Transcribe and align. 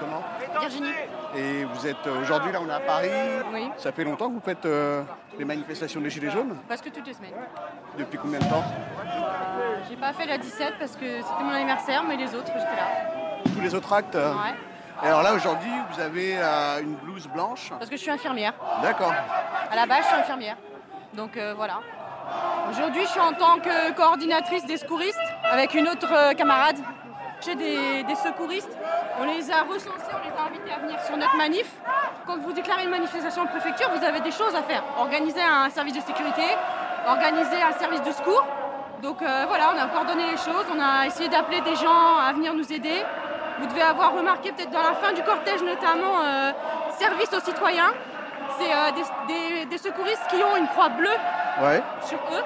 Comment 0.00 0.22
Virginie. 0.60 0.92
Et 1.36 1.64
vous 1.64 1.86
êtes 1.86 2.06
euh, 2.06 2.20
aujourd'hui 2.22 2.52
là, 2.52 2.60
on 2.62 2.68
est 2.68 2.72
à 2.72 2.80
Paris. 2.80 3.10
Oui. 3.52 3.68
Ça 3.76 3.92
fait 3.92 4.04
longtemps 4.04 4.28
que 4.28 4.34
vous 4.34 4.40
faites 4.40 4.64
euh, 4.64 5.02
les 5.38 5.44
manifestations 5.44 6.00
des 6.00 6.10
Gilets 6.10 6.30
jaunes? 6.30 6.56
Presque 6.66 6.90
toutes 6.92 7.06
les 7.06 7.12
semaines. 7.14 7.34
Depuis 7.98 8.18
combien 8.18 8.38
de 8.38 8.44
temps? 8.44 8.62
Euh, 9.04 9.76
j'ai 9.88 9.96
pas 9.96 10.12
fait 10.12 10.26
la 10.26 10.38
17 10.38 10.74
parce 10.78 10.92
que 10.96 11.20
c'était 11.20 11.42
mon 11.42 11.50
anniversaire, 11.50 12.04
mais 12.06 12.16
les 12.16 12.34
autres, 12.34 12.46
j'étais 12.46 12.76
là. 12.76 13.44
Tous 13.54 13.60
les 13.60 13.74
autres 13.74 13.92
actes 13.92 14.14
Ouais. 14.14 14.54
Et 15.02 15.06
alors 15.06 15.22
là, 15.22 15.34
aujourd'hui, 15.34 15.70
vous 15.92 16.00
avez 16.00 16.36
euh, 16.38 16.80
une 16.82 16.94
blouse 16.96 17.28
blanche? 17.28 17.70
Parce 17.70 17.90
que 17.90 17.96
je 17.96 18.02
suis 18.02 18.10
infirmière. 18.10 18.52
D'accord. 18.82 19.12
À 19.70 19.76
la 19.76 19.86
base, 19.86 20.00
je 20.02 20.06
suis 20.06 20.16
infirmière. 20.16 20.56
Donc 21.14 21.38
voilà. 21.56 21.80
Aujourd'hui, 22.70 23.02
je 23.02 23.08
suis 23.08 23.20
en 23.20 23.32
tant 23.32 23.58
que 23.58 23.92
coordinatrice 23.92 24.66
des 24.66 24.76
secouristes 24.76 25.18
avec 25.50 25.74
une 25.74 25.88
autre 25.88 26.34
camarade. 26.34 26.76
Des, 27.46 28.02
des 28.02 28.14
secouristes, 28.16 28.76
on 29.20 29.24
les 29.24 29.50
a 29.50 29.62
recensés, 29.62 30.10
on 30.12 30.24
les 30.24 30.34
a 30.36 30.46
invités 30.46 30.72
à 30.72 30.78
venir 30.78 31.00
sur 31.02 31.16
notre 31.16 31.36
manif. 31.36 31.66
Quand 32.26 32.38
vous 32.38 32.52
déclarez 32.52 32.84
une 32.84 32.90
manifestation 32.90 33.42
en 33.42 33.46
préfecture, 33.46 33.88
vous 33.94 34.04
avez 34.04 34.20
des 34.20 34.30
choses 34.30 34.54
à 34.54 34.62
faire. 34.62 34.82
Organiser 34.98 35.42
un 35.42 35.68
service 35.70 35.94
de 35.94 36.00
sécurité, 36.00 36.42
organiser 37.06 37.60
un 37.62 37.72
service 37.72 38.02
de 38.02 38.12
secours. 38.12 38.44
Donc 39.02 39.22
euh, 39.22 39.44
voilà, 39.48 39.72
on 39.74 39.78
a 39.78 39.86
coordonné 39.86 40.30
les 40.32 40.36
choses, 40.36 40.66
on 40.74 40.80
a 40.80 41.06
essayé 41.06 41.28
d'appeler 41.28 41.60
des 41.62 41.76
gens 41.76 42.16
à 42.18 42.32
venir 42.32 42.52
nous 42.54 42.72
aider. 42.72 43.04
Vous 43.60 43.66
devez 43.66 43.82
avoir 43.82 44.12
remarqué 44.12 44.52
peut-être 44.52 44.70
dans 44.70 44.82
la 44.82 44.92
fin 44.94 45.12
du 45.12 45.22
cortège 45.22 45.62
notamment 45.62 46.20
euh, 46.24 46.52
service 46.98 47.32
aux 47.32 47.40
citoyens. 47.40 47.92
C'est 48.58 48.72
euh, 48.72 48.90
des, 48.92 49.04
des- 49.34 49.64
des 49.66 49.78
secouristes 49.78 50.26
qui 50.28 50.36
ont 50.42 50.56
une 50.56 50.66
croix 50.68 50.88
bleue 50.88 51.16
Ouais. 51.62 51.82
sur 52.02 52.18
eux. 52.18 52.42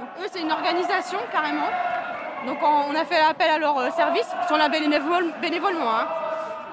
Donc 0.00 0.08
eux, 0.20 0.28
c'est 0.30 0.40
une 0.40 0.52
organisation 0.52 1.18
carrément. 1.32 1.68
Donc 2.46 2.58
on, 2.62 2.94
a 2.94 3.04
fait 3.04 3.20
appel 3.20 3.50
à 3.50 3.58
leur 3.58 3.76
euh, 3.78 3.90
service, 3.90 4.28
là 4.50 4.68
bénévole- 4.68 5.32
bénévolement. 5.40 5.90
hein. 5.90 6.06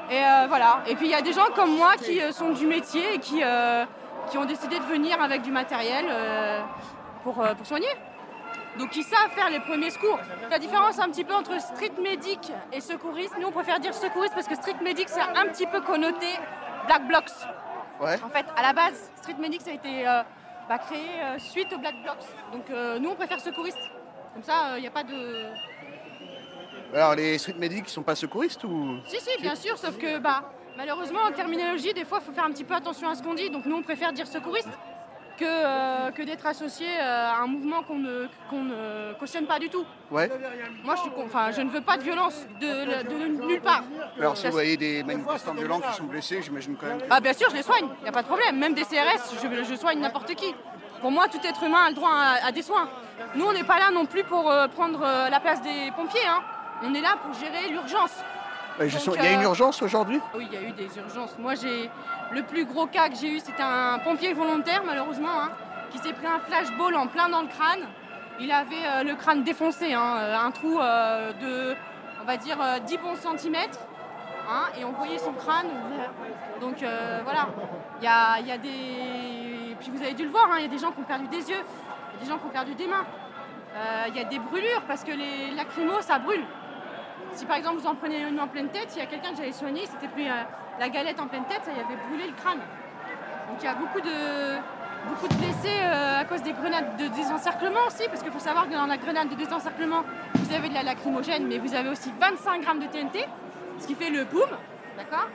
Et 0.09 0.24
euh, 0.24 0.46
voilà. 0.48 0.80
Et 0.88 0.96
puis 0.96 1.08
il 1.08 1.12
y 1.12 1.16
a 1.16 1.22
des 1.22 1.34
gens 1.34 1.48
comme 1.54 1.76
moi 1.76 1.94
qui 1.98 2.22
euh, 2.22 2.32
sont 2.32 2.52
du 2.52 2.66
métier 2.66 3.16
et 3.16 3.20
qui, 3.20 3.42
euh, 3.44 3.84
qui 4.30 4.38
ont 4.38 4.46
décidé 4.46 4.80
de 4.80 4.86
venir 4.86 5.22
avec 5.22 5.42
du 5.42 5.52
matériel 5.52 6.06
pour, 7.24 7.36
pour 7.36 7.66
soigner. 7.66 7.90
Donc 8.80 8.96
ils 8.96 9.04
savent 9.04 9.32
faire 9.32 9.50
les 9.50 9.59
premiers 9.59 9.90
secours. 9.90 10.20
La 10.50 10.59
différence 10.59 11.00
un 11.00 11.09
petit 11.09 11.24
peu 11.24 11.34
entre 11.34 11.59
street 11.59 11.94
medic 12.02 12.52
et 12.72 12.80
secouriste, 12.80 13.34
nous 13.40 13.48
on 13.48 13.52
préfère 13.52 13.80
dire 13.80 13.94
secouriste 13.94 14.36
parce 14.36 14.48
que 14.48 14.56
street 14.56 14.76
medic 14.81 15.09
c'est 15.09 15.20
un 15.22 15.48
petit 15.48 15.66
peu 15.66 15.81
connoté 15.81 16.28
black 16.86 17.08
blocs. 17.08 17.31
Ouais. 18.00 18.16
En 18.24 18.30
fait, 18.30 18.46
à 18.56 18.62
la 18.62 18.74
base, 18.74 19.12
Street 19.16 19.34
Medic, 19.40 19.59
ça 19.59 19.72
a 19.72 19.74
été 19.74 20.04
bah, 20.70 20.78
créé 20.78 21.09
suite 21.40 21.74
au 21.74 21.80
Black 21.80 21.96
Blocs. 22.04 22.28
Donc 22.54 22.66
nous, 23.02 23.09
on 23.09 23.16
préfère 23.16 23.40
secouriste. 23.40 23.80
Comme 24.38 24.44
ça, 24.44 24.78
il 24.78 24.82
n'y 24.82 24.88
a 24.88 24.92
pas 24.92 25.02
de... 25.02 25.46
Alors 26.94 27.16
les 27.16 27.40
street 27.40 27.56
medics, 27.58 27.86
ils 27.88 27.92
sont 27.92 28.04
pas 28.04 28.14
secouristes 28.14 28.64
ou? 28.66 28.98
Si, 29.08 29.20
si, 29.20 29.42
bien 29.42 29.56
sûr, 29.56 29.76
sauf 29.80 29.98
que 29.98 30.20
bah, 30.20 30.52
malheureusement, 30.78 31.22
en 31.28 31.32
terminologie, 31.32 31.92
des 31.92 32.06
fois, 32.06 32.20
il 32.22 32.26
faut 32.28 32.32
faire 32.34 32.44
un 32.46 32.52
petit 32.52 32.64
peu 32.64 32.76
attention 32.76 33.10
à 33.10 33.16
ce 33.16 33.24
qu'on 33.24 33.34
dit. 33.34 33.50
Donc 33.50 33.66
nous, 33.66 33.76
on 33.78 33.82
préfère 33.82 34.14
dire 34.14 34.28
secouriste 34.28 34.70
que, 35.40 35.44
euh, 35.44 36.12
que 36.12 36.22
d'être 36.22 36.46
associé 36.46 36.86
euh, 36.86 37.02
à 37.31 37.40
un 37.42 37.47
mouvement 37.47 37.81
qu'on 37.81 37.97
ne, 37.97 38.28
qu'on 38.47 38.62
ne 38.64 39.14
cautionne 39.20 39.47
pas 39.47 39.58
du 39.58 39.70
tout. 39.70 39.84
Ouais. 40.12 40.30
Moi, 40.84 40.94
je, 40.97 41.02
suis 41.02 41.09
con- 41.09 41.24
enfin, 41.26 41.50
je 41.52 41.62
ne 41.62 41.72
veux 41.72 41.81
pas 41.81 41.97
de 41.97 42.03
violence 42.03 42.46
de, 42.62 43.09
de 43.09 43.44
nulle 43.47 43.62
part. 43.62 43.86
Alors 44.20 44.38
si 44.38 44.46
vous 44.46 44.52
voyez 44.53 44.78
des 44.78 45.02
manifestants 45.02 45.56
violents 45.56 45.80
qui 45.81 45.94
sont 45.97 46.03
blessés, 46.03 46.44
j'imagine 46.44 46.76
quand 46.80 46.86
même. 46.86 47.00
que- 47.00 47.06
Ah 47.09 47.20
bien 47.22 47.34
sûr, 47.34 47.50
je 47.50 47.56
les 47.56 47.64
soigne, 47.64 47.88
il 48.02 48.03
n'y 48.03 48.09
a 48.09 48.12
pas 48.12 48.22
de 48.22 48.28
problème. 48.28 48.59
Même 48.59 48.76
des 48.76 48.84
CRS, 48.84 49.34
je, 49.42 49.64
je 49.64 49.76
soigne 49.76 50.00
n'importe 50.00 50.36
qui. 50.36 50.53
Pour 51.02 51.09
moi, 51.09 51.28
tout 51.28 51.40
être 51.44 51.64
humain 51.64 51.86
a 51.86 51.90
le 51.90 51.96
droit 51.96 52.12
à, 52.14 52.46
à 52.47 52.52
des 52.52 52.62
soins. 52.62 52.88
Nous, 53.35 53.45
on 53.45 53.53
n'est 53.53 53.63
pas 53.63 53.79
là 53.79 53.89
non 53.91 54.05
plus 54.05 54.23
pour 54.23 54.50
euh, 54.50 54.67
prendre 54.67 55.01
euh, 55.03 55.29
la 55.29 55.39
place 55.39 55.61
des 55.61 55.91
pompiers. 55.95 56.25
hein. 56.28 56.41
On 56.83 56.94
est 56.94 57.01
là 57.01 57.16
pour 57.23 57.33
gérer 57.33 57.67
l'urgence. 57.69 58.11
Sens- 58.89 59.09
Il 59.17 59.23
y 59.23 59.28
a 59.28 59.31
une 59.31 59.39
euh, 59.39 59.44
urgence 59.44 59.81
aujourd'hui? 59.81 60.19
Oui, 60.35 60.47
il 60.51 60.53
y 60.53 60.57
a 60.63 60.67
eu 60.67 60.72
des 60.72 60.95
urgences. 60.97 61.35
Moi, 61.39 61.55
j'ai 61.55 61.89
le 62.31 62.44
plus 62.44 62.66
gros 62.66 62.85
cas 62.85 63.09
que 63.09 63.16
j'ai 63.16 63.29
eu, 63.35 63.39
c'était 63.39 63.63
un 63.63 63.97
pompier 64.00 64.33
volontaire, 64.33 64.83
malheureusement, 64.85 65.41
hein, 65.41 65.50
qui 65.89 65.97
s'est 65.97 66.13
pris 66.13 66.28
un 66.28 66.39
flashball 66.39 66.95
en 66.95 67.07
plein 67.07 67.28
dans 67.29 67.41
le 67.41 67.47
crâne. 67.47 67.88
Il 68.39 68.51
avait 68.51 69.03
le 69.03 69.16
crâne 69.16 69.44
défoncé, 69.44 69.94
hein, 69.95 70.16
un 70.45 70.51
trou 70.51 70.78
de, 70.78 71.75
on 72.22 72.25
va 72.25 72.38
dire, 72.38 72.57
euh, 72.61 72.78
10 72.79 72.97
bons 72.99 73.16
centimètres. 73.16 73.79
hein, 74.47 74.66
et 74.79 74.85
on 74.85 74.91
voyait 74.91 75.17
son 75.17 75.34
crâne. 75.34 75.69
Donc 76.61 76.84
euh, 76.84 77.22
voilà, 77.23 77.47
il 77.99 78.03
y 78.05 78.07
a, 78.07 78.39
y 78.41 78.51
a 78.51 78.57
des. 78.59 79.75
Puis 79.79 79.89
vous 79.91 80.01
avez 80.03 80.13
dû 80.13 80.23
le 80.23 80.29
voir, 80.29 80.45
hein, 80.51 80.57
il 80.59 80.63
y 80.63 80.66
a 80.66 80.69
des 80.69 80.78
gens 80.78 80.91
qui 80.91 80.99
ont 80.99 81.03
perdu 81.03 81.28
des 81.28 81.49
yeux, 81.49 81.63
des 82.19 82.25
gens 82.28 82.38
qui 82.38 82.45
ont 82.45 82.50
perdu 82.50 82.75
des 82.75 82.88
mains. 82.88 83.05
Euh, 83.75 84.05
Il 84.09 84.16
y 84.16 84.19
a 84.19 84.23
des 84.23 84.39
brûlures 84.39 84.81
parce 84.88 85.03
que 85.03 85.11
les 85.11 85.51
lacrymos, 85.55 86.01
ça 86.01 86.19
brûle. 86.19 86.44
Si 87.33 87.45
par 87.45 87.57
exemple 87.57 87.78
vous 87.78 87.88
en 87.88 87.95
prenez 87.95 88.22
une 88.22 88.39
en 88.39 88.47
pleine 88.47 88.69
tête, 88.69 88.89
il 88.95 89.00
y 89.00 89.01
a 89.01 89.05
quelqu'un 89.05 89.31
que 89.31 89.38
j'avais 89.38 89.51
soigné, 89.51 89.81
il 89.83 89.88
s'était 89.88 90.07
pris 90.07 90.28
euh, 90.28 90.33
la 90.79 90.89
galette 90.89 91.19
en 91.19 91.28
pleine 91.28 91.45
tête, 91.45 91.61
ça 91.63 91.72
y 91.72 91.79
avait 91.79 92.00
brûlé 92.07 92.28
le 92.28 92.33
crâne. 92.33 92.59
Donc 93.50 93.57
il 93.61 93.66
y 93.66 93.67
a 93.67 93.75
beaucoup 93.75 94.01
de, 94.01 94.57
beaucoup 95.09 95.28
de 95.28 95.33
blessés 95.35 95.78
euh, 95.81 96.22
à 96.22 96.25
cause 96.25 96.41
des 96.41 96.53
grenades 96.53 96.97
de 96.97 97.07
désencerclement 97.07 97.81
aussi, 97.88 98.07
parce 98.07 98.23
qu'il 98.23 98.31
faut 98.31 98.39
savoir 98.39 98.67
que 98.67 98.73
dans 98.73 98.88
la 98.88 98.97
grenade 98.97 99.29
de 99.29 99.35
désencerclement, 99.35 100.03
vous 100.34 100.55
avez 100.55 100.69
de 100.69 100.73
la 100.73 100.84
lacrymogène, 100.84 101.47
mais 101.47 101.59
vous 101.59 101.75
avez 101.75 101.89
aussi 101.89 102.11
25 102.19 102.61
grammes 102.61 102.79
de 102.79 102.88
TNT, 102.88 103.28
ce 103.79 103.88
qui 103.88 103.95
fait 103.95 104.09
le 104.09 104.23
boom, 104.25 104.49
d'accord? 104.97 105.28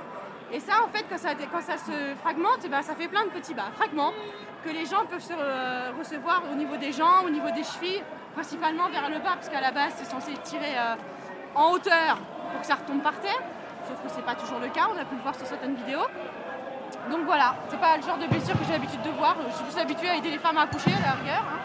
Et 0.53 0.61
ça, 0.61 0.75
en 0.85 0.89
fait, 0.89 1.07
quand 1.09 1.17
ça, 1.63 1.79
se 1.79 2.15
fragmente, 2.21 2.59
eh 2.65 2.69
ben, 2.69 2.83
ça 2.83 2.95
fait 2.95 3.09
plein 3.09 3.25
de 3.25 3.31
petits 3.31 3.55
bah, 3.55 3.71
fragments 3.75 4.13
que 4.63 4.69
les 4.69 4.85
gens 4.85 5.07
peuvent 5.09 5.21
se 5.23 5.33
euh, 5.33 5.93
recevoir 5.99 6.43
au 6.53 6.55
niveau 6.55 6.77
des 6.77 6.93
jambes, 6.93 7.25
au 7.25 7.31
niveau 7.31 7.51
des 7.51 7.65
chevilles, 7.65 8.03
principalement 8.35 8.91
vers 8.91 9.09
le 9.09 9.19
bas, 9.19 9.33
parce 9.35 9.49
qu'à 9.49 9.63
la 9.63 9.71
base, 9.71 9.95
c'est 9.97 10.05
censé 10.05 10.35
tirer 10.45 10.77
euh, 10.77 10.95
en 11.55 11.73
hauteur 11.73 12.19
pour 12.51 12.61
que 12.61 12.67
ça 12.67 12.75
retombe 12.75 13.03
par 13.03 13.19
terre. 13.21 13.41
Sauf 13.89 13.97
que 14.03 14.09
c'est 14.15 14.25
pas 14.25 14.35
toujours 14.35 14.59
le 14.59 14.69
cas, 14.69 14.89
on 14.95 14.99
a 14.99 15.07
pu 15.07 15.15
le 15.15 15.23
voir 15.23 15.35
sur 15.35 15.47
certaines 15.47 15.75
vidéos. 15.75 16.07
Donc 17.11 17.25
voilà, 17.25 17.57
c'est 17.71 17.81
pas 17.81 17.97
le 17.97 18.03
genre 18.03 18.19
de 18.19 18.27
blessure 18.27 18.57
que 18.59 18.65
j'ai 18.67 18.73
l'habitude 18.75 19.03
de 19.03 19.11
voir. 19.11 19.37
Je 19.49 19.55
suis 19.55 19.65
plus 19.65 19.79
habituée 19.79 20.11
à 20.11 20.17
aider 20.17 20.31
les 20.31 20.39
femmes 20.39 20.59
à 20.59 20.63
accoucher 20.63 20.93
à 20.93 21.01
la 21.01 21.13
rigueur. 21.13 21.43
hein. 21.51 21.63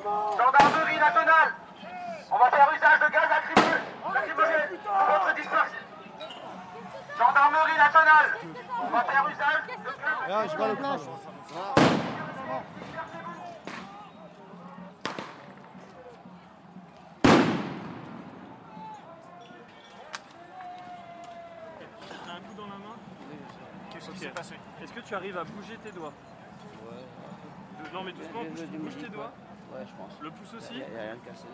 Gendarmerie 0.00 0.98
nationale 0.98 1.54
On 2.30 2.38
va 2.38 2.50
faire 2.50 2.70
usage 2.76 3.00
de 3.00 3.12
gaz 3.12 3.28
lacrymogène 3.28 3.82
lacrymogène 4.14 4.78
pour 4.84 4.92
votre 4.94 5.34
dispersion. 5.34 5.78
Gendarmerie 7.18 7.76
nationale 7.76 8.26
On 8.82 8.90
va 8.90 9.04
faire 9.04 9.28
usage 9.28 9.62
de 9.62 9.68
gaz 9.72 11.08
T'as 22.26 22.32
un 22.32 22.40
coup 22.40 22.54
dans 22.56 22.66
la 22.66 22.78
main 22.78 22.96
Qu'est-ce 24.08 24.18
qui 24.18 24.24
s'est 24.24 24.30
passé 24.30 24.54
Est-ce 24.82 24.92
que 24.92 25.00
tu 25.00 25.14
arrives 25.14 25.38
à 25.38 25.44
bouger 25.44 25.78
tes 25.84 25.92
doigts 25.92 26.12
Ouais. 26.86 27.90
Non 27.92 28.02
mais 28.02 28.12
doucement, 28.12 28.44
bouge, 28.44 28.66
bouge 28.80 28.96
tes 29.02 29.08
doigts. 29.08 29.32
Ouais, 29.72 29.84
je 29.86 29.92
pense. 29.94 30.20
Le 30.20 30.30
pouce 30.30 30.54
aussi 30.56 30.72
Il 30.72 30.76
n'y 30.76 30.98
a, 30.98 31.02
rien 31.02 31.14
de 31.14 31.20
cassé. 31.20 31.46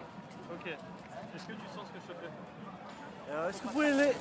Ok. 0.53 0.67
Est-ce 0.67 1.45
que 1.47 1.53
tu 1.53 1.67
sens 1.75 1.87
ce 1.89 1.93
que 1.93 2.01
je 2.01 2.13
te 2.13 2.19
fais 2.19 2.31
Euh, 3.31 3.49
Est-ce 3.49 3.59
que 3.59 3.67
vous 3.67 3.73
pouvez 3.73 3.91
les... 3.93 4.13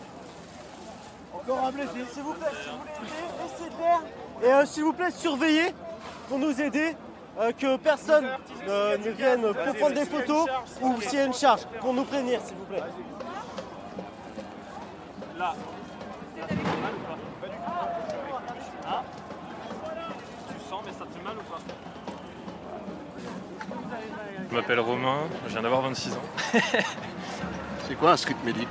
Encore 1.33 1.65
un 1.65 1.71
blessé, 1.71 2.05
s'il 2.11 2.23
vous 2.23 2.33
plaît, 2.33 2.47
si 2.61 2.69
vous 2.69 2.77
voulez 2.77 2.91
aider, 2.91 3.41
restez 3.41 3.69
derrière. 3.69 4.01
Et 4.41 4.53
euh, 4.53 4.65
s'il 4.65 4.83
vous 4.83 4.93
plaît, 4.93 5.11
surveillez 5.11 5.73
pour 6.27 6.37
nous 6.37 6.61
aider, 6.61 6.95
euh, 7.39 7.51
que 7.51 7.77
personne 7.77 8.27
euh, 8.67 8.97
ne 8.99 9.09
vienne 9.09 9.41
pour 9.41 9.75
prendre 9.75 9.95
des 9.95 10.05
photos 10.05 10.47
ou 10.81 11.01
s'il 11.01 11.17
y 11.17 11.21
a 11.21 11.25
une 11.25 11.33
charge, 11.33 11.65
pour 11.79 11.93
nous 11.93 12.03
prévenir, 12.03 12.39
s'il 12.41 12.55
vous 12.55 12.65
plaît. 12.65 12.83
Là. 15.37 15.55
Je 24.49 24.55
m'appelle 24.55 24.79
Romain, 24.79 25.19
je 25.47 25.51
viens 25.51 25.61
d'avoir 25.61 25.81
26 25.81 26.13
ans. 26.13 26.21
C'est 27.87 27.95
quoi 27.95 28.11
un 28.11 28.17
street 28.17 28.35
medic 28.45 28.67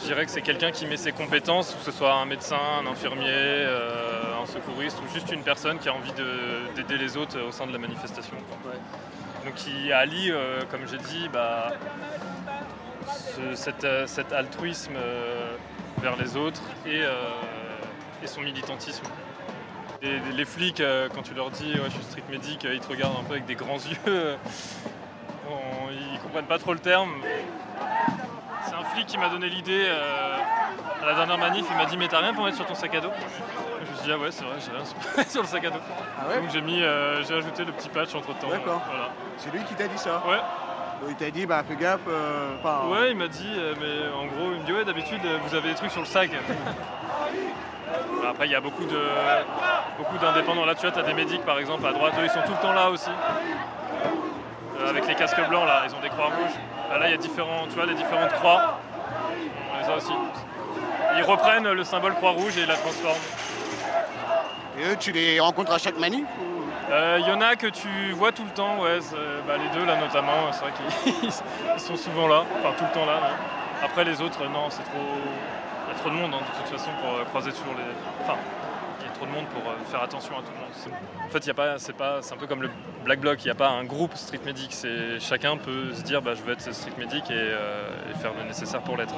Je 0.00 0.06
dirais 0.06 0.24
que 0.24 0.30
c'est 0.30 0.42
quelqu'un 0.42 0.70
qui 0.70 0.86
met 0.86 0.96
ses 0.96 1.12
compétences, 1.12 1.74
que 1.74 1.84
ce 1.84 1.92
soit 1.92 2.14
un 2.14 2.24
médecin, 2.24 2.58
un 2.82 2.86
infirmier, 2.90 3.26
euh, 3.28 4.42
un 4.42 4.46
secouriste 4.46 4.98
ou 5.04 5.12
juste 5.12 5.30
une 5.30 5.42
personne 5.42 5.78
qui 5.78 5.88
a 5.88 5.94
envie 5.94 6.12
de- 6.12 6.74
d'aider 6.74 6.96
les 6.98 7.16
autres 7.16 7.38
au 7.40 7.52
sein 7.52 7.66
de 7.66 7.72
la 7.72 7.78
manifestation. 7.78 8.36
quoi. 8.62 8.72
Donc 9.44 9.54
qui 9.54 9.92
allie, 9.92 10.30
euh, 10.30 10.62
comme 10.70 10.86
j'ai 10.88 10.98
dit, 10.98 11.28
bah, 11.32 11.72
ce- 13.36 13.54
cet, 13.54 13.84
euh, 13.84 14.06
cet 14.06 14.32
altruisme 14.32 14.94
euh, 14.96 15.56
vers 15.98 16.16
les 16.16 16.36
autres 16.36 16.62
et, 16.86 17.00
euh, 17.02 17.12
et 18.22 18.26
son 18.26 18.40
militantisme. 18.40 19.04
Et 20.02 20.18
les 20.34 20.44
flics, 20.46 20.82
quand 21.14 21.22
tu 21.22 21.34
leur 21.34 21.50
dis 21.50 21.72
ouais, 21.74 21.84
je 21.86 21.90
suis 21.90 22.02
street 22.04 22.22
medic, 22.30 22.64
euh, 22.64 22.72
ils 22.74 22.80
te 22.80 22.88
regardent 22.88 23.18
un 23.20 23.24
peu 23.24 23.32
avec 23.32 23.44
des 23.46 23.54
grands 23.54 23.76
yeux. 24.06 24.36
On- 25.50 25.90
ils 25.90 26.18
comprennent 26.20 26.46
pas 26.46 26.58
trop 26.58 26.72
le 26.72 26.78
terme. 26.78 27.10
C'est 28.66 28.74
un 28.74 28.84
flic 28.94 29.06
qui 29.06 29.18
m'a 29.18 29.28
donné 29.28 29.48
l'idée 29.48 29.84
euh, 29.86 30.36
à 31.02 31.06
la 31.06 31.14
dernière 31.14 31.38
manif. 31.38 31.66
Il 31.70 31.76
m'a 31.76 31.84
dit 31.86 31.96
mais 31.96 32.08
t'as 32.08 32.20
rien 32.20 32.32
pour 32.32 32.44
mettre 32.44 32.56
sur 32.56 32.66
ton 32.66 32.74
sac 32.74 32.94
à 32.94 33.00
dos? 33.00 33.10
Je 33.84 33.90
me 33.90 33.96
suis 33.96 34.04
dit 34.06 34.12
ah 34.12 34.18
ouais 34.18 34.30
c'est 34.30 34.44
vrai 34.44 34.54
j'ai 34.64 34.70
rien 34.70 35.24
sur- 35.26 35.42
le 35.42 35.46
sac 35.48 35.64
à 35.64 35.70
dos. 35.70 35.78
Ah 36.18 36.28
ouais? 36.28 36.40
Donc 36.40 36.50
j'ai 36.50 36.60
mis, 36.62 36.82
euh, 36.82 37.22
j'ai 37.24 37.34
ajouté 37.34 37.64
le 37.64 37.72
petit 37.72 37.88
patch 37.88 38.14
entre 38.14 38.34
temps. 38.38 38.48
D'accord. 38.48 38.80
Voilà. 38.86 39.10
C'est 39.38 39.52
lui 39.52 39.62
qui 39.64 39.74
t'a 39.74 39.86
dit 39.88 39.98
ça? 39.98 40.22
Ouais. 40.26 40.38
Il 41.08 41.14
t'a 41.16 41.30
dit, 41.30 41.46
bah 41.46 41.62
fais 41.66 41.76
gaffe. 41.76 42.00
euh, 42.08 42.54
enfin, 42.62 42.88
Ouais, 42.88 43.10
il 43.10 43.16
m'a 43.16 43.28
dit, 43.28 43.48
euh, 43.56 43.74
mais 43.80 44.12
en 44.14 44.26
gros, 44.26 44.52
il 44.52 44.60
me 44.60 44.64
dit, 44.64 44.72
ouais, 44.72 44.84
d'habitude, 44.84 45.20
euh, 45.24 45.38
vous 45.46 45.54
avez 45.54 45.70
des 45.70 45.74
trucs 45.74 45.90
sur 45.90 46.00
le 46.00 46.06
sac. 46.06 46.30
Après, 48.28 48.46
il 48.46 48.52
y 48.52 48.54
a 48.54 48.60
beaucoup 48.60 48.84
de 48.84 49.00
beaucoup 49.98 50.18
d'indépendants. 50.18 50.64
Là, 50.64 50.74
tu 50.74 50.82
vois, 50.82 50.92
tu 50.92 50.98
as 51.00 51.02
des 51.02 51.14
médics, 51.14 51.44
par 51.44 51.58
exemple, 51.58 51.86
à 51.86 51.92
droite, 51.92 52.12
eux, 52.18 52.24
ils 52.24 52.30
sont 52.30 52.42
tout 52.46 52.52
le 52.52 52.62
temps 52.62 52.72
là 52.72 52.90
aussi. 52.90 53.10
Euh, 54.78 54.88
avec 54.88 55.06
les 55.08 55.14
casques 55.14 55.40
blancs, 55.48 55.66
là, 55.66 55.82
ils 55.88 55.94
ont 55.94 56.00
des 56.00 56.08
croix 56.10 56.26
rouges. 56.26 56.56
Ah, 56.92 56.98
là, 56.98 57.08
il 57.08 57.10
y 57.12 57.14
a 57.14 57.18
différents, 57.18 57.66
tu 57.68 57.74
vois, 57.74 57.86
les 57.86 57.94
différentes 57.94 58.32
croix. 58.34 58.78
On 59.74 59.82
les 59.84 59.92
a 59.92 59.96
aussi. 59.96 60.12
Ils 61.16 61.24
reprennent 61.24 61.68
le 61.70 61.84
symbole 61.84 62.14
croix 62.14 62.30
rouge 62.30 62.56
et 62.58 62.62
ils 62.62 62.68
la 62.68 62.76
transforment. 62.76 63.16
Et 64.78 64.84
eux, 64.92 64.96
tu 64.98 65.12
les 65.12 65.40
rencontres 65.40 65.72
à 65.72 65.78
chaque 65.78 65.98
manif 65.98 66.24
Il 66.90 67.26
y 67.26 67.30
en 67.32 67.40
a 67.40 67.56
que 67.56 67.66
tu 67.68 67.88
vois 68.12 68.32
tout 68.32 68.44
le 68.44 68.50
temps, 68.50 68.80
ouais, 68.80 69.00
c'est- 69.00 69.16
bah, 69.46 69.54
les 69.56 69.78
deux 69.78 69.86
là 69.86 69.96
notamment, 69.96 70.50
c'est 70.52 70.62
vrai 70.62 70.72
qu'ils 70.72 71.30
ils 71.74 71.80
sont 71.80 71.96
souvent 71.96 72.26
là, 72.28 72.44
enfin 72.58 72.74
tout 72.76 72.84
le 72.84 72.92
temps 72.92 73.06
là. 73.06 73.18
Après 73.82 74.04
les 74.04 74.20
autres, 74.20 74.44
non, 74.46 74.68
c'est 74.70 74.82
trop. 74.82 74.98
Il 75.88 75.92
y 75.92 75.96
a 75.96 75.98
trop 76.00 76.10
de 76.10 76.14
monde 76.14 76.32
hein, 76.34 76.40
de 76.40 76.58
toute 76.68 76.78
façon 76.78 76.90
pour 77.02 77.10
euh, 77.14 77.24
croiser 77.24 77.50
toujours 77.52 77.74
les. 77.76 77.84
Enfin, 78.24 78.36
il 79.00 79.06
y 79.06 79.08
a 79.08 79.12
trop 79.12 79.24
de 79.26 79.30
monde 79.30 79.46
pour 79.46 79.62
euh, 79.70 79.74
faire 79.90 80.02
attention 80.02 80.34
à 80.34 80.42
tout 80.42 80.50
le 80.54 80.60
monde. 80.60 80.96
En 81.26 81.28
fait, 81.30 81.44
c'est 81.44 82.34
un 82.34 82.36
peu 82.36 82.46
comme 82.46 82.62
le 82.62 82.70
Black 83.04 83.20
Bloc, 83.20 83.42
il 83.42 83.46
n'y 83.46 83.50
a 83.52 83.54
pas 83.54 83.68
un 83.68 83.84
groupe 83.84 84.14
street 84.16 84.40
medic, 84.44 84.74
chacun 85.20 85.56
peut 85.56 85.94
se 85.94 86.02
dire, 86.02 86.20
bah, 86.22 86.34
je 86.34 86.42
veux 86.42 86.52
être 86.52 86.72
street 86.74 86.92
medic 86.98 87.30
et, 87.30 87.34
euh, 87.34 87.88
faire 88.20 88.32
le 88.38 88.44
nécessaire 88.46 88.80
pour 88.82 88.96
l'être. 88.96 89.14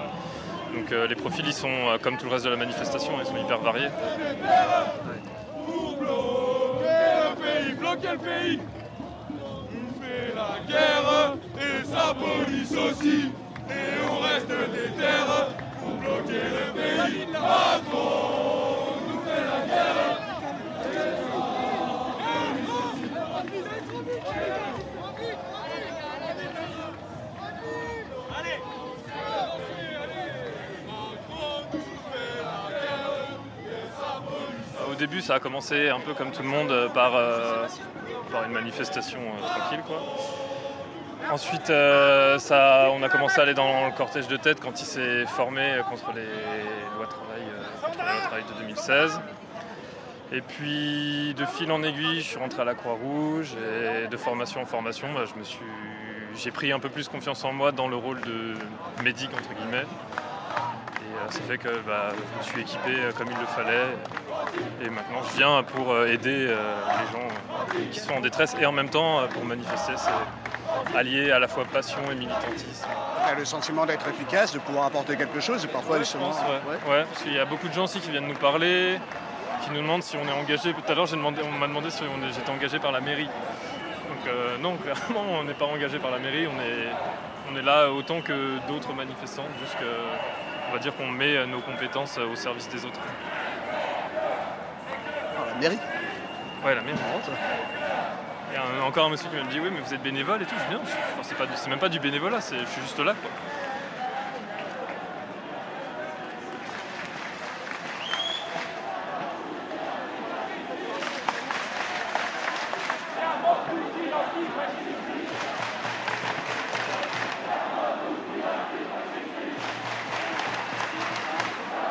Donc 0.74 0.92
euh, 0.92 1.06
les 1.06 1.14
profils, 1.14 1.46
ils 1.46 1.52
sont 1.52 1.68
euh, 1.68 1.98
comme 1.98 2.16
tout 2.16 2.26
le 2.26 2.32
reste 2.32 2.44
de 2.44 2.50
la 2.50 2.56
manifestation, 2.56 3.12
ils 3.20 3.26
sont 3.26 3.36
hyper 3.36 3.58
variés. 3.58 3.88
Bloquer 7.96 8.12
le 8.12 8.18
pays. 8.18 8.58
On 9.30 10.02
fait 10.02 10.34
la 10.34 10.52
guerre 10.66 11.36
et 11.58 11.84
sa 11.84 12.14
police 12.14 12.72
aussi. 12.72 13.30
Et 13.68 13.94
on 14.10 14.18
reste 14.20 14.48
déter 14.72 15.18
pour 15.80 15.94
bloquer 15.96 16.44
le 16.54 16.64
pays. 16.72 17.26
Patron, 17.32 18.61
début, 35.06 35.20
ça 35.20 35.34
a 35.34 35.40
commencé 35.40 35.88
un 35.88 35.98
peu 35.98 36.14
comme 36.14 36.30
tout 36.30 36.42
le 36.42 36.48
monde 36.48 36.70
euh, 36.70 36.88
par, 36.88 37.16
euh, 37.16 37.66
par 38.30 38.44
une 38.44 38.52
manifestation 38.52 39.18
euh, 39.18 39.48
tranquille. 39.48 39.80
Quoi. 39.84 40.00
Ensuite, 41.30 41.66
ça, 41.66 42.90
on 42.92 43.02
a 43.02 43.08
commencé 43.08 43.40
à 43.40 43.42
aller 43.42 43.54
dans 43.54 43.86
le 43.86 43.92
cortège 43.92 44.28
de 44.28 44.36
tête 44.36 44.60
quand 44.60 44.80
il 44.80 44.84
s'est 44.84 45.24
formé 45.26 45.80
contre 45.88 46.12
les 46.14 46.26
lois 46.96 47.06
travail, 47.06 48.20
travail 48.22 48.42
de 48.42 48.60
2016. 48.60 49.20
Et 50.32 50.40
puis, 50.40 51.34
de 51.34 51.44
fil 51.44 51.70
en 51.70 51.82
aiguille, 51.82 52.20
je 52.20 52.26
suis 52.26 52.38
rentré 52.38 52.62
à 52.62 52.64
la 52.64 52.74
Croix-Rouge 52.74 53.54
et 54.04 54.08
de 54.08 54.16
formation 54.16 54.62
en 54.62 54.66
formation, 54.66 55.08
bah, 55.14 55.24
suis, 55.44 55.58
j'ai 56.36 56.50
pris 56.50 56.72
un 56.72 56.80
peu 56.80 56.88
plus 56.88 57.08
confiance 57.08 57.44
en 57.44 57.52
moi 57.52 57.70
dans 57.70 57.88
le 57.88 57.96
rôle 57.96 58.20
de 58.20 58.54
médic 59.02 59.30
entre 59.32 59.54
guillemets. 59.54 59.86
Et 61.28 61.32
ça 61.32 61.40
fait 61.42 61.58
que 61.58 61.68
bah, 61.86 62.08
je 62.10 62.38
me 62.38 62.42
suis 62.42 62.60
équipé 62.62 62.90
euh, 63.00 63.12
comme 63.16 63.28
il 63.30 63.38
le 63.38 63.46
fallait. 63.46 63.86
Et 64.84 64.90
maintenant, 64.90 65.22
je 65.30 65.36
viens 65.38 65.62
pour 65.62 65.92
euh, 65.92 66.06
aider 66.06 66.46
euh, 66.48 66.56
les 67.00 67.12
gens 67.12 67.28
qui 67.90 68.00
sont 68.00 68.14
en 68.14 68.20
détresse 68.20 68.54
et 68.60 68.66
en 68.66 68.72
même 68.72 68.88
temps 68.90 69.20
pour 69.32 69.44
manifester. 69.44 69.92
C'est 69.96 70.96
allié 70.98 71.30
à 71.30 71.38
la 71.38 71.48
fois 71.48 71.64
passion 71.64 71.98
et 72.10 72.14
militantisme. 72.14 72.86
T'as 73.26 73.34
le 73.34 73.44
sentiment 73.44 73.86
d'être 73.86 74.06
efficace, 74.08 74.52
de 74.52 74.58
pouvoir 74.58 74.86
apporter 74.86 75.16
quelque 75.16 75.40
chose, 75.40 75.64
et 75.64 75.68
parfois 75.68 75.92
Ouais, 75.96 75.98
je 76.00 76.04
justement. 76.04 76.30
pense, 76.30 76.40
ouais. 76.40 76.90
Ouais, 76.92 77.04
parce 77.04 77.22
qu'il 77.22 77.34
y 77.34 77.38
a 77.38 77.44
beaucoup 77.44 77.68
de 77.68 77.72
gens 77.72 77.84
aussi 77.84 78.00
qui 78.00 78.10
viennent 78.10 78.26
nous 78.26 78.34
parler, 78.34 78.98
qui 79.62 79.70
nous 79.70 79.80
demandent 79.80 80.02
si 80.02 80.16
on 80.16 80.26
est 80.26 80.32
engagé. 80.32 80.72
Tout 80.74 80.90
à 80.92 80.94
l'heure, 80.94 81.06
on 81.12 81.58
m'a 81.58 81.66
demandé 81.68 81.90
si 81.90 82.02
on 82.02 82.26
est- 82.26 82.32
j'étais 82.32 82.50
engagé 82.50 82.78
par 82.78 82.90
la 82.92 83.00
mairie. 83.00 83.26
Donc 84.08 84.26
euh, 84.26 84.58
non, 84.58 84.76
clairement, 84.82 85.24
on 85.40 85.44
n'est 85.44 85.54
pas 85.54 85.66
engagé 85.66 85.98
par 85.98 86.10
la 86.10 86.18
mairie. 86.18 86.46
On 86.48 86.60
est, 86.60 87.52
on 87.52 87.56
est 87.56 87.62
là 87.62 87.90
autant 87.90 88.20
que 88.22 88.58
d'autres 88.68 88.92
manifestants, 88.92 89.46
juste 89.60 89.76
que, 89.78 89.84
on 90.72 90.76
va 90.76 90.80
dire 90.80 90.96
qu'on 90.96 91.10
met 91.10 91.46
nos 91.46 91.60
compétences 91.60 92.16
au 92.16 92.34
service 92.34 92.66
des 92.70 92.82
autres. 92.86 93.00
Par 95.36 95.46
la 95.46 95.54
mairie. 95.56 95.78
Ouais, 96.64 96.74
la 96.74 96.80
mairie. 96.80 96.98
Il 98.50 98.54
y 98.54 98.56
a 98.56 98.84
encore 98.84 99.06
un 99.06 99.10
monsieur 99.10 99.28
qui 99.28 99.36
m'a 99.36 99.42
dit 99.42 99.60
oui 99.60 99.68
mais 99.70 99.80
vous 99.80 99.92
êtes 99.92 100.02
bénévole 100.02 100.40
et 100.40 100.46
tout, 100.46 100.54
je 100.64 100.68
viens. 100.70 100.80
Enfin, 101.20 101.46
c'est, 101.54 101.68
même 101.68 101.78
pas 101.78 101.90
du 101.90 102.00
bénévolat, 102.00 102.38
je 102.40 102.64
suis 102.70 102.82
juste 102.82 102.98
là. 103.00 103.12
Quoi. 103.20 103.30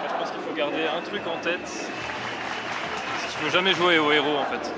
Moi, 0.02 0.10
je 0.10 0.16
pense 0.16 0.32
qu'il 0.32 0.42
faut 0.42 0.54
garder 0.54 0.86
un 0.86 1.02
truc 1.02 1.22
en 1.28 1.38
tête, 1.38 1.60
c'est 1.66 1.88
qu'il 3.30 3.40
faut 3.40 3.50
jamais 3.64 3.76
jouer 3.76 4.00
au 4.00 4.12
héros 4.12 4.38
en 4.38 4.46
fait. 4.46 4.74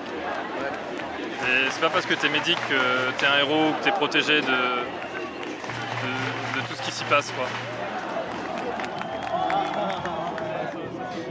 Et 1.47 1.69
c'est 1.69 1.79
pas 1.79 1.89
parce 1.89 2.05
que 2.05 2.15
t'es 2.15 2.27
médic 2.27 2.57
que 2.67 3.11
t'es 3.17 3.25
un 3.25 3.39
héros 3.39 3.69
ou 3.69 3.73
que 3.79 3.83
t'es 3.83 3.91
protégé 3.91 4.41
de, 4.41 4.47
de, 4.47 4.51
de 4.51 6.59
tout 6.67 6.75
ce 6.75 6.81
qui 6.81 6.91
s'y 6.91 7.05
passe 7.05 7.31
quoi. 7.31 7.45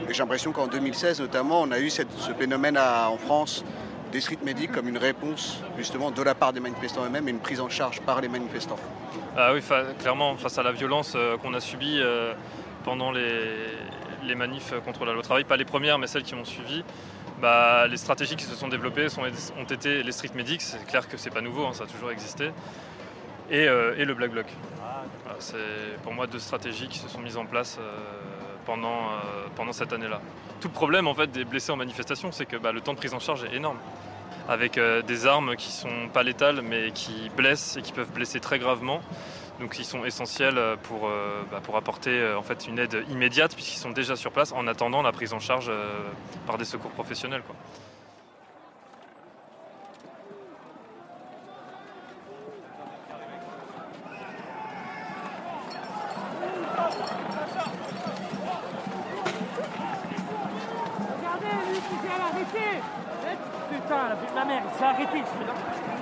J'ai 0.08 0.18
l'impression 0.18 0.52
qu'en 0.52 0.66
2016 0.66 1.20
notamment, 1.20 1.60
on 1.62 1.70
a 1.72 1.78
eu 1.78 1.90
cette- 1.90 2.12
ce 2.18 2.32
phénomène 2.32 2.76
à- 2.78 3.10
en 3.10 3.18
France 3.18 3.64
des 4.12 4.20
street 4.22 4.38
medics 4.42 4.72
comme 4.72 4.88
une 4.88 4.98
réponse 4.98 5.58
justement 5.78 6.10
de 6.10 6.22
la 6.22 6.34
part 6.34 6.52
des 6.54 6.60
manifestants 6.60 7.04
eux-mêmes 7.04 7.28
et 7.28 7.32
une 7.32 7.38
prise 7.38 7.60
en 7.60 7.68
charge 7.68 8.00
par 8.00 8.20
les 8.22 8.28
manifestants. 8.28 8.78
Ah 9.36 9.52
oui, 9.52 9.60
fa- 9.60 9.84
clairement, 9.98 10.36
face 10.38 10.56
à 10.58 10.62
la 10.62 10.72
violence 10.72 11.12
euh, 11.16 11.36
qu'on 11.38 11.52
a 11.54 11.60
subie 11.60 11.98
euh, 12.00 12.32
pendant 12.84 13.10
les, 13.10 13.40
les 14.24 14.34
manifs 14.34 14.72
contre 14.86 15.04
la 15.04 15.12
loi 15.12 15.22
travail, 15.22 15.44
pas 15.44 15.56
les 15.58 15.64
premières, 15.66 15.98
mais 15.98 16.06
celles 16.06 16.22
qui 16.24 16.34
ont 16.34 16.44
suivi, 16.44 16.82
bah, 17.42 17.88
les 17.88 17.96
stratégies 17.96 18.36
qui 18.36 18.44
se 18.44 18.54
sont 18.54 18.68
développées 18.68 19.08
ont 19.18 19.64
été 19.64 20.04
les 20.04 20.12
street 20.12 20.30
medics, 20.36 20.62
c'est 20.62 20.86
clair 20.86 21.08
que 21.08 21.16
c'est 21.16 21.30
pas 21.30 21.40
nouveau, 21.40 21.66
hein, 21.66 21.72
ça 21.72 21.84
a 21.84 21.86
toujours 21.88 22.12
existé, 22.12 22.52
et, 23.50 23.66
euh, 23.66 23.96
le 23.96 24.14
black 24.14 24.30
bloc. 24.30 24.46
C'est 25.40 25.56
pour 26.04 26.12
moi 26.12 26.28
deux 26.28 26.38
stratégies 26.38 26.86
qui 26.86 26.98
se 26.98 27.08
sont 27.08 27.18
mises 27.18 27.36
en 27.36 27.44
place 27.44 27.78
euh, 27.80 27.98
pendant, 28.64 28.86
euh, 29.10 29.48
pendant 29.56 29.72
cette 29.72 29.92
année-là. 29.92 30.20
Tout 30.60 30.68
le 30.68 30.72
problème 30.72 31.08
en 31.08 31.14
fait 31.14 31.32
des 31.32 31.44
blessés 31.44 31.72
en 31.72 31.76
manifestation, 31.76 32.30
c'est 32.30 32.46
que 32.46 32.56
bah, 32.56 32.70
le 32.70 32.80
temps 32.80 32.92
de 32.92 32.98
prise 32.98 33.12
en 33.12 33.18
charge 33.18 33.42
est 33.42 33.56
énorme 33.56 33.78
avec 34.48 34.78
des 35.06 35.26
armes 35.26 35.54
qui 35.56 35.70
sont 35.70 36.08
pas 36.12 36.22
létales 36.22 36.62
mais 36.62 36.90
qui 36.90 37.30
blessent 37.36 37.76
et 37.76 37.82
qui 37.82 37.92
peuvent 37.92 38.10
blesser 38.12 38.40
très 38.40 38.58
gravement. 38.58 39.00
Donc 39.62 39.78
ils 39.78 39.84
sont 39.84 40.04
essentiels 40.04 40.58
euh, 40.58 40.74
pour, 40.74 41.06
euh, 41.06 41.44
bah, 41.48 41.60
pour 41.62 41.76
apporter 41.76 42.10
euh, 42.10 42.36
en 42.36 42.42
fait 42.42 42.66
une 42.66 42.80
aide 42.80 43.04
immédiate 43.08 43.54
puisqu'ils 43.54 43.78
sont 43.78 43.92
déjà 43.92 44.16
sur 44.16 44.32
place 44.32 44.50
en 44.50 44.66
attendant 44.66 45.02
la 45.02 45.12
prise 45.12 45.32
en 45.32 45.38
charge 45.38 45.70
par 46.48 46.58
des 46.58 46.64
secours 46.64 46.90
professionnels. 46.90 47.42
quoi. 47.42 47.54
Regardez, 61.18 61.46
lui, 61.70 61.76
il 61.76 61.98
s'est 62.00 62.20
arrêté 62.20 62.82
Putain, 63.70 64.08
la 64.08 64.16
pute 64.16 64.28
de 64.28 64.34
ma 64.34 64.44
mère, 64.44 64.62
il 64.66 64.78
s'est 64.78 64.84
arrêté. 64.84 66.01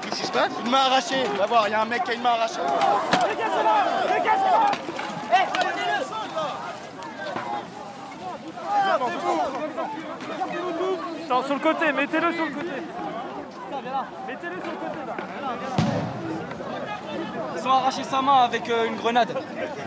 Qu'est-ce 0.00 0.16
qui 0.16 0.26
se 0.26 0.32
passe? 0.32 0.50
Il 0.64 0.70
m'a 0.70 0.84
arraché. 0.86 1.24
Va 1.38 1.46
voir, 1.46 1.68
il 1.68 1.70
y 1.70 1.74
a 1.74 1.82
un 1.82 1.84
mec 1.84 2.02
qui 2.04 2.18
m'a 2.18 2.32
arraché. 2.32 2.60
Dégage-le 3.28 4.14
Dégage-le 4.14 4.91
Non, 11.28 11.42
sur 11.44 11.54
le 11.54 11.60
côté, 11.60 11.92
mettez-le 11.92 12.32
sur 12.32 12.44
le 12.44 12.50
côté. 12.50 12.66
Mettez-le 14.28 14.60
sur 14.62 14.70
le 14.70 14.76
côté 14.76 14.98
là. 15.06 15.16
Ils 17.56 17.68
ont 17.68 17.72
arraché 17.72 18.02
sa 18.02 18.20
main 18.22 18.42
avec 18.44 18.68
euh, 18.68 18.86
une 18.86 18.96
grenade. 18.96 19.28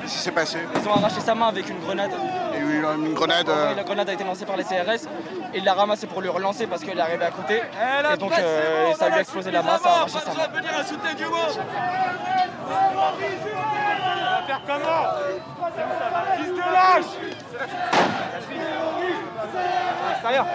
Qu'est-ce 0.01 0.13
qui 0.13 0.19
s'est 0.19 0.31
passé 0.31 0.59
Ils 0.81 0.87
ont 0.87 0.93
arraché 0.93 1.19
sa 1.19 1.35
main 1.35 1.47
avec 1.47 1.69
une 1.69 1.79
grenade. 1.79 2.11
A 2.53 2.57
eu 2.57 2.83
une 2.83 3.13
grenade. 3.13 3.49
euh, 3.49 3.69
Oui, 3.69 3.75
la 3.75 3.83
grenade 3.83 4.09
a 4.09 4.13
été 4.13 4.23
lancée 4.23 4.45
par 4.45 4.55
les 4.55 4.63
CRS. 4.63 5.07
Et 5.53 5.57
il 5.57 5.63
l'a 5.63 5.73
ramassée 5.73 6.07
pour 6.07 6.21
lui 6.21 6.29
relancer 6.29 6.67
parce 6.67 6.83
qu'elle 6.83 6.97
est 6.97 7.01
arrivée 7.01 7.25
à 7.25 7.31
côté. 7.31 7.61
et 8.13 8.17
donc 8.17 8.31
euh, 8.37 8.93
ça 8.93 9.09
lui 9.09 9.15
a 9.15 9.21
explosé 9.21 9.51
la 9.51 9.61
main, 9.61 9.77
ça 9.77 9.89
a 9.89 9.93
arraché 9.97 10.19
sa 10.19 10.33
main. 10.33 10.43
faire 14.47 14.61
comment 14.67 15.07
Fils 16.37 16.49
de 16.51 16.57
lâche 16.57 17.34
Extérieur. 20.11 20.45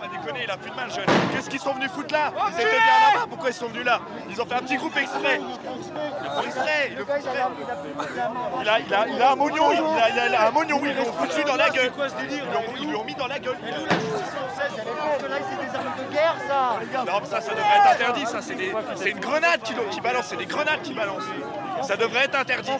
Pas 0.00 0.08
déconner, 0.08 0.40
il 0.44 0.50
a 0.50 0.56
plus 0.56 0.70
de 0.70 0.76
main, 0.76 0.84
le 0.86 0.90
jeune. 0.90 1.04
Qu'est-ce 1.32 1.48
qu'ils 1.50 1.60
sont 1.60 1.72
venus 1.74 1.90
foutre 1.90 2.12
là 2.12 2.32
Ils 2.48 2.54
étaient 2.60 2.70
bien 2.70 2.78
là-bas, 3.12 3.26
pourquoi 3.28 3.50
ils 3.50 3.54
sont 3.54 3.68
venus 3.68 3.84
là 3.84 4.00
Ils 4.28 4.40
ont 4.40 4.46
fait 4.46 4.54
un 4.54 4.58
petit 4.62 4.76
groupe 4.76 4.96
exprès. 4.96 5.38
Le 5.38 6.46
exprès, 6.46 6.92
le. 6.96 7.04
Il 8.62 8.68
a, 8.68 8.78
il 8.80 8.94
a, 8.94 9.06
il 9.08 9.22
a 9.22 9.32
un 9.32 9.36
mognon, 9.36 9.70
il 9.72 9.78
a, 10.20 10.26
il 10.28 10.34
a 10.34 10.46
un 10.48 10.50
mognon, 10.50 10.80
ils 10.84 10.94
l'ont 10.96 11.12
foutu 11.12 11.44
dans 11.44 11.56
la 11.56 11.70
gueule. 11.70 11.92
Ils 12.80 12.88
lui 12.88 12.96
ont- 12.96 13.04
mis 13.04 13.14
dans 13.14 13.26
la 13.26 13.38
gueule. 13.38 13.56
Non, 17.06 17.20
mais 17.20 17.26
ça, 17.26 17.40
ça 17.40 17.50
devrait 17.50 17.76
être 17.76 17.90
interdit, 17.92 18.26
ça. 18.26 18.40
C'est 18.42 18.54
des- 18.54 18.72
c'est 18.96 19.10
une 19.10 19.20
grenade 19.20 19.60
qui, 19.62 19.74
qui 19.90 20.00
balance, 20.00 20.26
c'est 20.28 20.36
des 20.36 20.46
grenades 20.46 20.82
qui 20.82 20.94
balancent. 20.94 21.22
Ça 21.82 21.96
devrait 21.96 22.24
être 22.24 22.38
interdit. 22.38 22.70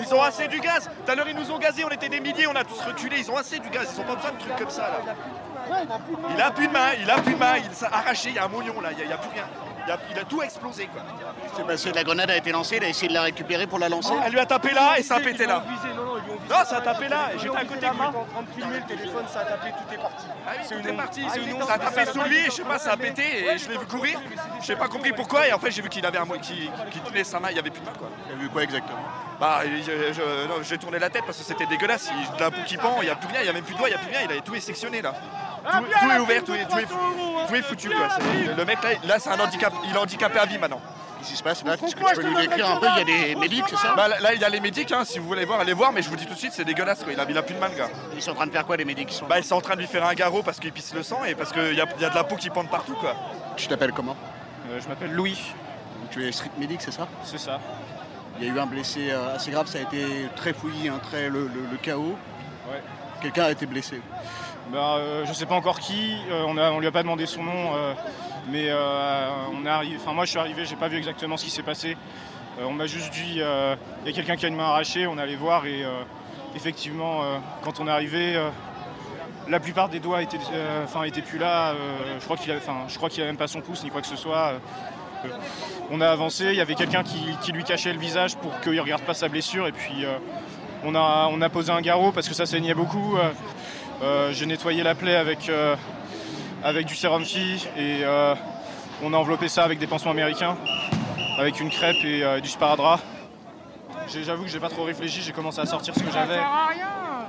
Ils 0.00 0.14
ont 0.14 0.22
assez 0.22 0.48
du 0.48 0.60
gaz. 0.60 0.90
Tout 1.04 1.10
à 1.12 1.14
l'heure, 1.14 1.28
ils 1.28 1.36
nous 1.36 1.50
ont 1.50 1.58
gazés, 1.58 1.84
on 1.84 1.88
était 1.90 2.08
des 2.08 2.20
milliers, 2.20 2.46
on 2.46 2.54
a 2.56 2.64
tous 2.64 2.80
reculé. 2.82 3.18
Ils 3.20 3.30
ont 3.30 3.36
assez 3.36 3.58
du 3.58 3.70
gaz, 3.70 3.88
ils 3.94 4.00
ont 4.00 4.04
pas 4.04 4.16
besoin 4.16 4.32
de 4.32 4.38
trucs 4.38 4.56
comme 4.56 4.70
ça, 4.70 4.82
là. 4.82 5.14
Il 6.34 6.40
a 6.40 6.50
plus 6.50 6.66
de 6.68 6.72
main, 6.72 6.88
il 7.00 7.10
a 7.10 7.18
plus 7.20 7.34
de 7.34 7.38
main, 7.38 7.56
il 7.56 7.74
s'est 7.74 7.86
arraché, 7.86 8.30
il 8.30 8.34
y 8.34 8.38
a 8.38 8.44
un 8.44 8.48
mouillon, 8.48 8.80
là, 8.80 8.90
il 8.92 9.06
n'y 9.06 9.12
a, 9.12 9.18
plus 9.18 9.30
rien. 9.30 9.44
Il 9.86 9.92
a, 9.92 9.98
il 10.10 10.18
a 10.18 10.24
tout 10.24 10.42
explosé, 10.42 10.86
quoi. 10.86 11.02
C'est 11.56 11.66
passé, 11.66 11.92
la 11.92 12.04
grenade 12.04 12.30
a 12.30 12.36
été 12.36 12.52
lancée, 12.52 12.76
il 12.76 12.84
a 12.84 12.88
essayé 12.88 13.08
de 13.08 13.14
la 13.14 13.22
récupérer 13.22 13.66
pour 13.66 13.78
la 13.78 13.88
lancer. 13.88 14.12
Elle 14.24 14.32
lui 14.32 14.40
a 14.40 14.46
tapé 14.46 14.72
là 14.72 14.98
et 14.98 15.02
ça 15.02 15.16
a 15.16 15.20
pété 15.20 15.46
là. 15.46 15.62
Non, 16.50 16.64
ça 16.64 16.78
a 16.78 16.80
tapé 16.80 17.08
là, 17.08 17.30
et 17.34 17.38
j'étais 17.38 17.56
à 17.56 17.64
côté 17.64 17.86
de 17.86 17.92
lui. 17.92 18.00
en 18.00 18.12
train 18.12 18.42
de 18.42 18.50
filmer 18.60 18.78
le 18.80 18.84
téléphone, 18.86 19.24
ça 19.32 19.40
a 19.40 19.44
tapé, 19.44 19.70
tout 19.70 19.94
est 19.94 19.98
parti. 19.98 20.24
Ah 20.46 20.50
oui, 20.58 20.66
tout 20.82 20.88
est 20.88 20.92
parti, 20.92 21.26
c'est 21.32 21.40
une 21.44 21.62
Ça 21.62 21.72
a 21.74 21.78
tapé 21.78 22.06
sous 22.06 22.22
lui, 22.22 22.44
je 22.46 22.50
sais 22.50 22.62
pas, 22.64 22.78
ça 22.78 22.92
a 22.92 22.96
pété 22.96 23.22
et 23.46 23.58
je 23.58 23.68
l'ai 23.68 23.78
vu 23.78 23.86
courir. 23.86 24.18
J'ai 24.60 24.74
pas 24.76 24.88
compris 24.88 25.12
pourquoi 25.12 25.46
et 25.46 25.52
en 25.52 25.58
fait 25.60 25.70
j'ai 25.70 25.80
vu 25.82 25.88
qu'il 25.88 26.04
avait 26.04 26.18
un 26.18 26.24
mot 26.24 26.34
qui, 26.42 26.68
qui 26.90 26.98
tenait 27.00 27.22
sa 27.24 27.38
main, 27.38 27.50
il 27.50 27.56
y 27.56 27.58
avait 27.60 27.70
plus 27.70 27.80
de 27.80 27.86
main 27.86 27.92
quoi. 27.96 28.08
Il 28.28 28.34
a 28.34 28.36
vu 28.38 28.48
quoi 28.48 28.64
exactement? 28.64 28.98
Bah 29.40 29.60
je- 29.64 30.12
je- 30.12 30.48
non, 30.48 30.56
j'ai 30.62 30.76
tourné 30.76 30.98
la 30.98 31.08
tête 31.08 31.22
parce 31.24 31.38
que 31.38 31.44
c'était 31.44 31.66
dégueulasse, 31.66 32.10
il, 32.12 32.36
de 32.36 32.40
la 32.40 32.50
boue 32.50 32.62
qui 32.66 32.76
pend, 32.76 32.96
il 33.00 33.06
y 33.06 33.10
a 33.10 33.14
plus 33.16 33.28
rien, 33.28 33.40
il 33.40 33.46
y 33.46 33.48
a 33.48 33.52
même 33.52 33.62
plus 33.64 33.74
de 33.74 33.78
doigts, 33.78 33.88
il 33.88 33.92
y 33.92 33.94
a 33.94 33.98
plus 33.98 34.10
rien, 34.10 34.20
il 34.24 34.30
avait 34.32 34.40
tout 34.40 34.54
est 34.54 34.60
sectionné 34.60 35.00
là. 35.02 35.14
Tout, 35.70 35.78
tout 35.78 36.10
est 36.10 36.18
ouvert, 36.18 36.42
tout 36.44 36.54
est, 36.54 36.64
tout 36.66 36.78
est, 37.54 37.62
foutu 37.62 37.90
quoi. 37.90 38.08
C'est- 38.18 38.54
Le 38.56 38.64
mec 38.64 38.82
là, 38.82 38.90
là 39.04 39.18
c'est 39.18 39.30
un 39.30 39.38
handicap, 39.38 39.72
il 39.84 39.94
est 39.94 39.98
handicapé 39.98 40.38
à 40.40 40.46
vie 40.46 40.58
maintenant. 40.58 40.80
Qu'est-ce 41.20 41.30
qui 41.30 41.36
se 41.36 41.42
passe 41.42 41.64
là 41.64 41.74
Est-ce 41.74 41.94
que 41.94 42.00
tu 42.14 42.14
peux 42.16 42.22
nous 42.28 42.40
décrire 42.40 42.70
un 42.70 42.76
peu? 42.76 42.86
Il 42.96 42.98
y 42.98 43.00
a 43.00 43.28
des 43.28 43.34
médics, 43.36 43.64
c'est 43.68 43.76
ça? 43.76 43.94
Bah, 43.94 44.08
là, 44.08 44.34
il 44.34 44.40
y 44.40 44.44
a 44.44 44.48
les 44.48 44.60
médics, 44.60 44.90
hein, 44.92 45.04
si 45.04 45.18
vous 45.18 45.26
voulez 45.28 45.44
voir, 45.44 45.60
allez 45.60 45.72
voir, 45.74 45.92
mais 45.92 46.02
je 46.02 46.08
vous 46.08 46.16
dis 46.16 46.26
tout 46.26 46.34
de 46.34 46.38
suite, 46.38 46.52
c'est 46.52 46.64
dégueulasse 46.64 47.04
quoi. 47.04 47.12
Il 47.12 47.20
a, 47.20 47.26
il 47.28 47.36
a 47.38 47.42
plus 47.42 47.54
de 47.54 47.60
main 47.60 47.68
le 47.68 47.76
gars. 47.76 47.88
Ils 48.14 48.22
sont 48.22 48.30
en 48.32 48.34
train 48.34 48.46
de 48.46 48.52
faire 48.52 48.66
quoi 48.66 48.76
les 48.76 48.84
médics? 48.84 49.10
Ils 49.12 49.14
sont... 49.14 49.26
Bah 49.26 49.38
ils 49.38 49.44
sont 49.44 49.54
en 49.56 49.60
train 49.60 49.74
de 49.76 49.80
lui 49.80 49.86
faire 49.86 50.04
un 50.06 50.14
garrot 50.14 50.42
parce 50.42 50.58
qu'il 50.58 50.72
pisse 50.72 50.94
le 50.94 51.02
sang 51.02 51.24
et 51.24 51.34
parce 51.34 51.52
qu'il 51.52 51.74
y 51.74 51.80
a, 51.80 51.86
il 51.96 52.02
y 52.02 52.04
a 52.04 52.10
de 52.10 52.14
la 52.14 52.24
peau 52.24 52.36
qui 52.36 52.50
pend 52.50 52.64
partout 52.64 52.94
quoi. 52.94 53.14
Tu 53.56 53.68
t'appelles 53.68 53.92
comment? 53.92 54.16
Euh, 54.70 54.80
je 54.82 54.88
m'appelle 54.88 55.12
Louis, 55.12 55.38
Tu 56.10 56.26
es 56.26 56.32
street 56.32 56.50
medic, 56.58 56.80
c'est 56.80 56.90
ça? 56.92 57.06
C'est 57.24 57.38
ça. 57.38 57.60
Il 58.40 58.46
y 58.46 58.50
a 58.50 58.54
eu 58.54 58.58
un 58.58 58.66
blessé 58.66 59.10
euh, 59.10 59.36
assez 59.36 59.50
grave, 59.50 59.66
ça 59.66 59.78
a 59.78 59.82
été 59.82 60.02
très 60.36 60.52
fouillis, 60.54 60.88
un 60.88 60.98
très 60.98 61.28
le, 61.28 61.42
le- 61.46 61.66
le 61.70 61.76
chaos. 61.76 62.16
Ouais. 62.70 62.80
Quelqu'un 63.20 63.44
a 63.44 63.50
été 63.50 63.66
blessé. 63.66 64.00
Bah, 64.72 64.94
euh, 64.96 65.26
je 65.26 65.32
sais 65.34 65.46
pas 65.46 65.56
encore 65.56 65.78
qui, 65.80 66.16
euh, 66.30 66.44
on, 66.46 66.56
a, 66.56 66.70
on 66.70 66.78
lui 66.80 66.86
a 66.86 66.92
pas 66.92 67.02
demandé 67.02 67.26
son 67.26 67.42
nom, 67.42 67.74
euh, 67.74 67.92
mais 68.48 68.66
euh, 68.68 69.28
on 69.52 69.64
est 69.66 69.68
arrivé, 69.68 69.96
enfin 70.00 70.12
moi 70.12 70.24
je 70.24 70.30
suis 70.30 70.38
arrivé, 70.38 70.64
j'ai 70.64 70.76
pas 70.76 70.88
vu 70.88 70.96
exactement 70.98 71.36
ce 71.36 71.44
qui 71.44 71.50
s'est 71.50 71.62
passé. 71.62 71.96
Euh, 72.58 72.64
on 72.66 72.72
m'a 72.72 72.86
juste 72.86 73.12
dit, 73.12 73.36
euh, 73.38 73.76
il 74.04 74.10
y 74.10 74.12
a 74.12 74.14
quelqu'un 74.14 74.36
qui 74.36 74.44
a 74.44 74.48
une 74.48 74.56
main 74.56 74.68
arrachée, 74.68 75.06
on 75.06 75.18
allait 75.18 75.36
voir 75.36 75.66
et 75.66 75.84
euh, 75.84 76.02
effectivement, 76.56 77.22
euh, 77.22 77.38
quand 77.62 77.80
on 77.80 77.86
est 77.86 77.90
arrivé, 77.90 78.36
euh, 78.36 78.48
la 79.48 79.60
plupart 79.60 79.88
des 79.88 80.00
doigts 80.00 80.22
étaient, 80.22 80.38
euh, 80.52 81.02
étaient 81.04 81.22
plus 81.22 81.38
là. 81.38 81.70
euh, 81.70 81.74
je 82.18 82.24
crois 82.24 82.36
qu'il 82.36 82.50
avait, 82.50 82.60
enfin, 82.60 82.84
je 82.88 82.96
crois 82.96 83.08
qu'il 83.08 83.22
a 83.22 83.26
même 83.26 83.36
pas 83.36 83.48
son 83.48 83.60
pouce 83.60 83.84
ni 83.84 83.90
quoi 83.90 84.00
que 84.00 84.06
ce 84.06 84.16
soit. 84.16 84.54
Euh, 85.24 85.28
on 85.90 86.00
a 86.00 86.08
avancé, 86.08 86.46
il 86.46 86.54
y 86.54 86.60
avait 86.60 86.74
quelqu'un 86.74 87.02
qui, 87.02 87.52
lui 87.52 87.64
cachait 87.64 87.92
le 87.92 87.98
visage 87.98 88.36
pour 88.36 88.58
qu'il 88.60 88.80
regarde 88.80 89.02
pas 89.02 89.14
sa 89.14 89.28
blessure 89.28 89.66
et 89.66 89.72
puis 89.72 90.04
euh, 90.04 90.16
on, 90.84 90.94
a, 90.94 91.28
on 91.30 91.40
a 91.42 91.48
posé 91.48 91.72
un 91.72 91.80
garrot 91.80 92.12
parce 92.12 92.28
que 92.28 92.34
ça 92.34 92.46
saignait 92.46 92.74
beaucoup. 92.74 93.16
euh, 93.16 93.30
euh, 94.02 94.32
J'ai 94.32 94.46
nettoyé 94.46 94.82
la 94.82 94.94
plaie 94.94 95.16
avec, 95.16 95.48
euh, 95.48 95.76
avec 96.62 96.86
du 96.86 96.94
sérum 96.94 97.24
phi 97.24 97.66
et 97.76 98.00
euh, 98.04 98.34
on 99.02 99.12
a 99.12 99.16
enveloppé 99.16 99.48
ça 99.48 99.64
avec 99.64 99.78
des 99.78 99.86
pansements 99.86 100.10
américains, 100.10 100.56
avec 101.38 101.60
une 101.60 101.70
crêpe 101.70 102.04
et 102.04 102.22
euh, 102.22 102.40
du 102.40 102.48
sparadrap. 102.48 103.00
J'avoue 104.08 104.42
que 104.44 104.48
j'ai 104.50 104.60
pas 104.60 104.68
trop 104.68 104.84
réfléchi, 104.84 105.20
j'ai 105.22 105.32
commencé 105.32 105.60
à 105.60 105.66
sortir 105.66 105.94
ce 105.94 106.00
que 106.00 106.10
j'avais. 106.12 106.40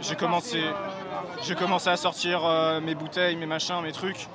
J'ai 0.02 0.16
commencé, 0.16 0.62
j'ai 1.44 1.56
commencé 1.56 1.90
à 1.90 1.96
sortir 1.98 2.42
euh, 2.44 2.82
mes 2.82 2.96
bouteilles, 2.96 3.36
mes 3.36 3.46
machins, 3.46 3.82
mes 3.84 3.92
trucs. 3.92 4.28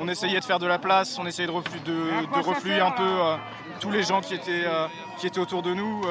On 0.00 0.08
essayait 0.08 0.40
de 0.40 0.44
faire 0.44 0.58
de 0.58 0.66
la 0.66 0.78
place, 0.78 1.18
on 1.20 1.26
essayait 1.26 1.46
de, 1.46 1.52
reflu- 1.52 1.82
de, 1.84 1.92
de 2.34 2.44
refluer 2.44 2.80
un 2.80 2.90
peu 2.90 3.18
tous 3.78 3.90
les 3.90 4.02
gens 4.02 4.20
qui 4.20 4.34
étaient, 4.34 4.64
qui 5.18 5.26
étaient 5.26 5.38
autour 5.38 5.62
de 5.62 5.74
nous. 5.74 6.02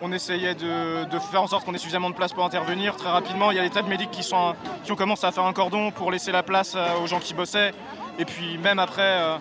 On 0.00 0.12
essayait 0.12 0.54
de, 0.54 1.04
de 1.06 1.18
faire 1.18 1.42
en 1.42 1.46
sorte 1.46 1.64
qu'on 1.64 1.74
ait 1.74 1.78
suffisamment 1.78 2.10
de 2.10 2.14
place 2.14 2.32
pour 2.32 2.44
intervenir. 2.44 2.96
Très 2.96 3.10
rapidement, 3.10 3.50
il 3.50 3.56
y 3.56 3.60
a 3.60 3.62
des 3.62 3.70
tas 3.70 3.82
de 3.82 3.88
médics 3.88 4.10
qui, 4.10 4.22
sont, 4.22 4.54
qui 4.84 4.92
ont 4.92 4.96
commencé 4.96 5.26
à 5.26 5.32
faire 5.32 5.44
un 5.44 5.52
cordon 5.52 5.90
pour 5.90 6.10
laisser 6.12 6.30
la 6.32 6.42
place 6.42 6.74
euh, 6.76 6.86
aux 7.02 7.06
gens 7.06 7.18
qui 7.18 7.34
bossaient. 7.34 7.72
Et 8.18 8.24
puis 8.24 8.58
même 8.58 8.78
après, 8.78 9.02
euh, 9.02 9.36